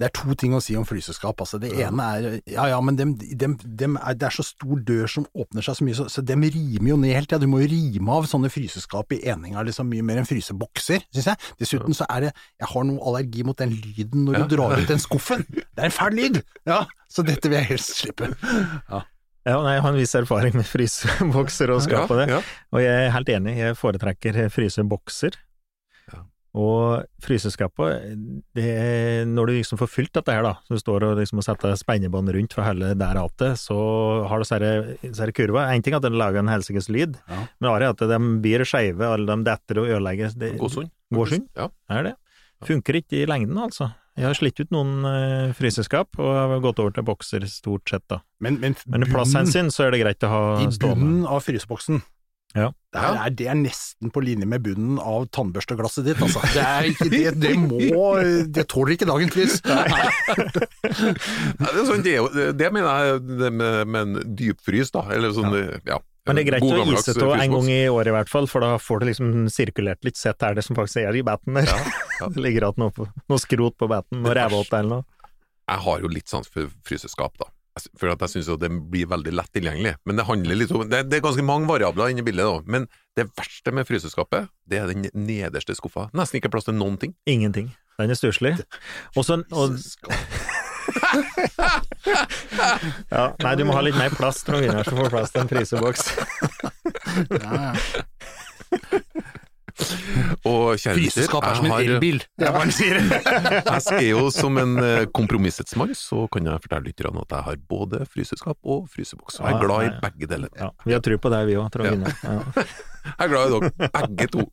[0.00, 1.38] det er to ting å si om fryseskap.
[1.44, 4.80] Altså, det ene er Ja ja, men dem, dem, dem er, det er så stor
[4.82, 7.38] dør som åpner seg så mye, så, så dem rimer jo ned hele tida.
[7.44, 11.30] Du må jo rime av sånne fryseskap i eninga liksom mye mer enn frysebokser, syns
[11.30, 11.38] jeg.
[11.62, 14.44] Dessuten så er det Jeg har noe allergi mot den lyden når Ja.
[14.50, 15.46] du drar ut den skuffen.
[15.54, 16.42] Det er en fæl lyd!
[16.66, 18.32] Ja, så dette vil jeg helst slippe.
[19.44, 22.30] Ja, nei, jeg har en viss erfaring med frysebokser og skap og det.
[22.32, 22.38] Ja,
[22.72, 25.36] Og jeg er helt enig, jeg foretrekker frysebokser.
[26.54, 28.14] Og fryseskapet,
[28.54, 31.46] det når du liksom får fylt dette her, da, så du står og liksom og
[31.48, 33.74] setter spennebånd rundt for hele der hatet, så
[34.30, 34.46] har du
[35.02, 35.66] disse kurva.
[35.74, 37.40] En ting er at den lager en helsikes lyd, Ja.
[37.58, 40.30] men det er at de blir skeive, eller de detter og ødelegger.
[40.38, 40.90] Det, God sund.
[41.10, 41.68] Vårsund Ja.
[41.90, 42.14] er det.
[42.64, 43.90] Funker ikke i lengden, altså.
[44.16, 48.04] Jeg har slitt ut noen uh, fryseskap, og har gått over til bokser stort sett,
[48.08, 48.20] da.
[48.40, 50.78] Men, men, Men i bunnen- plasshensyn så er det greit å ha stående.
[50.78, 52.00] I bunnen av fryseboksen
[52.54, 52.68] Ja.
[52.94, 56.38] det er, er, det er nesten på linje med bunnen av tannbørsteglasset ditt, altså.
[56.54, 58.12] Det, er ikke, det, det må
[58.54, 59.56] Det tåler ikke dagens lys.
[59.66, 59.82] Ja,
[60.54, 62.14] det, er sånn, det,
[62.58, 65.02] det mener jeg det med, med en dypfrys, da.
[65.14, 65.54] Eller sånn,
[65.88, 65.98] ja.
[66.24, 68.64] Men det er greit å ise av en gang i året i hvert fall, for
[68.64, 71.68] da får du liksom sirkulert litt sett er det som faktisk er i baten der.
[72.20, 72.30] ja.
[72.32, 75.28] det ligger igjen noe, på- noe skrot på baten, noe rævåte eller noe.
[75.64, 77.50] Jeg har jo litt sans for fryseskap, da.
[77.80, 79.96] Sy- For at jeg syns det blir veldig lett tilgjengelig.
[80.06, 82.60] Men det handler litt om Det, det er ganske mange variabler inne i bildet, da.
[82.70, 82.86] Men
[83.18, 86.06] det verste med fryseskapet, det er den nederste skuffa.
[86.14, 87.16] Nesten ikke plass til noen ting.
[87.26, 87.72] Ingenting.
[87.98, 88.54] Den er stusslig.
[89.18, 89.74] Og så og,
[93.10, 95.42] ja, Nei, du må ha litt mer plass til noen vinner som får plass til
[95.44, 96.02] en fryseboks.
[97.40, 97.74] Ja, ja.
[100.50, 103.00] Og lytter, Fryseskap er som en elbil, det er hva han sier.
[103.02, 107.46] Jeg er jo som en eh, kompromissets mann, så kan jeg fortelle lytterne at jeg
[107.48, 109.40] har både fryseskap og fryseboks.
[109.42, 110.52] Jeg er glad i begge deler.
[110.60, 111.94] Ja, vi har tro på deg, vi òg, Trond Ja.
[111.96, 112.18] Gunnar.
[112.24, 112.66] Ja.
[113.04, 114.44] Jeg er glad i dere, begge to.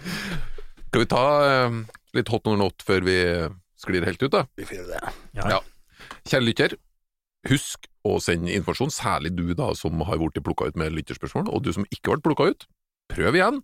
[0.88, 1.78] Skal vi ta eh,
[2.14, 3.16] litt hot or not før vi
[3.82, 4.44] sklir helt ut, da?
[4.54, 5.14] Vi får gjøre det.
[5.40, 5.58] Ja.
[6.28, 6.76] Kjære lytter,
[7.50, 11.64] husk å sende informasjon, særlig du da som har blitt plukka ut med lytterspørsmål, og
[11.64, 12.68] du som ikke ble plukka ut,
[13.12, 13.62] prøv igjen.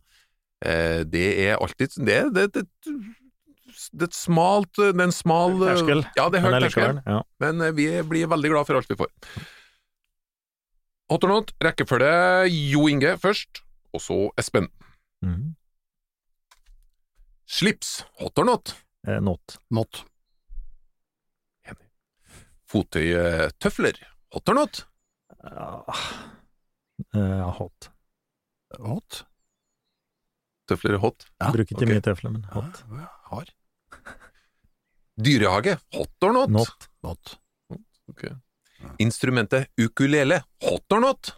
[0.66, 5.54] Eh, det er alltid Det, det, det, det er et smalt Det er en smal
[5.62, 6.02] Terskel.
[6.18, 7.22] Ja, det er terskel, ja.
[7.40, 9.08] men eh, vi blir veldig glad for alt vi får.
[11.10, 12.12] Hot or not, rekkefølge
[12.52, 13.62] Jo Inge først,
[13.96, 14.68] og så Espen.
[15.24, 15.54] Mm.
[17.50, 18.76] Slips, hot or not?
[19.08, 19.56] Eh, Not.
[19.74, 20.04] Not.
[22.70, 23.96] Fottøytøfler,
[24.30, 24.84] hot or not?
[25.42, 25.80] Ja.
[27.16, 27.88] Eh, hot.
[28.78, 29.24] Hot.
[30.70, 31.26] Tøfler er hot.
[31.40, 31.90] Ja, Bruker ikke okay.
[31.90, 32.82] mye tøfler, men hot.
[32.94, 33.50] Ja, Har.
[35.26, 36.54] Dyrehage, hot or not?
[36.54, 36.88] Not.
[37.06, 37.34] Not.
[38.10, 38.28] Ok.
[39.02, 41.34] Instrumentet ukulele, hot or not?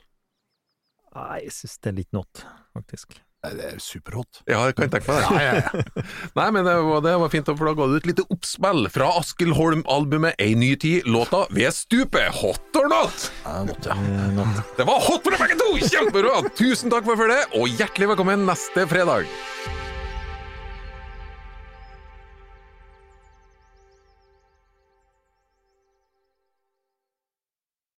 [1.12, 2.44] Nei, jeg syns det er litt not,
[2.76, 3.18] faktisk.
[3.42, 4.38] Nei, det er superhot.
[4.46, 5.30] Ja, jeg kan tenke meg det.
[5.34, 6.04] Ja, ja, ja.
[6.38, 9.08] Nei, men det var, det var fint, for da ga du et lite oppspill fra
[9.18, 13.26] Askild Holm-albumet Ei ny tid, låta Ved stupet, hot or not?
[13.66, 13.98] Not, ja.
[13.98, 14.62] Eh, not.
[14.78, 15.72] Det var hot for begge to!
[15.82, 16.38] Kjempebra!
[16.54, 19.26] Tusen takk for det, og hjertelig velkommen neste fredag.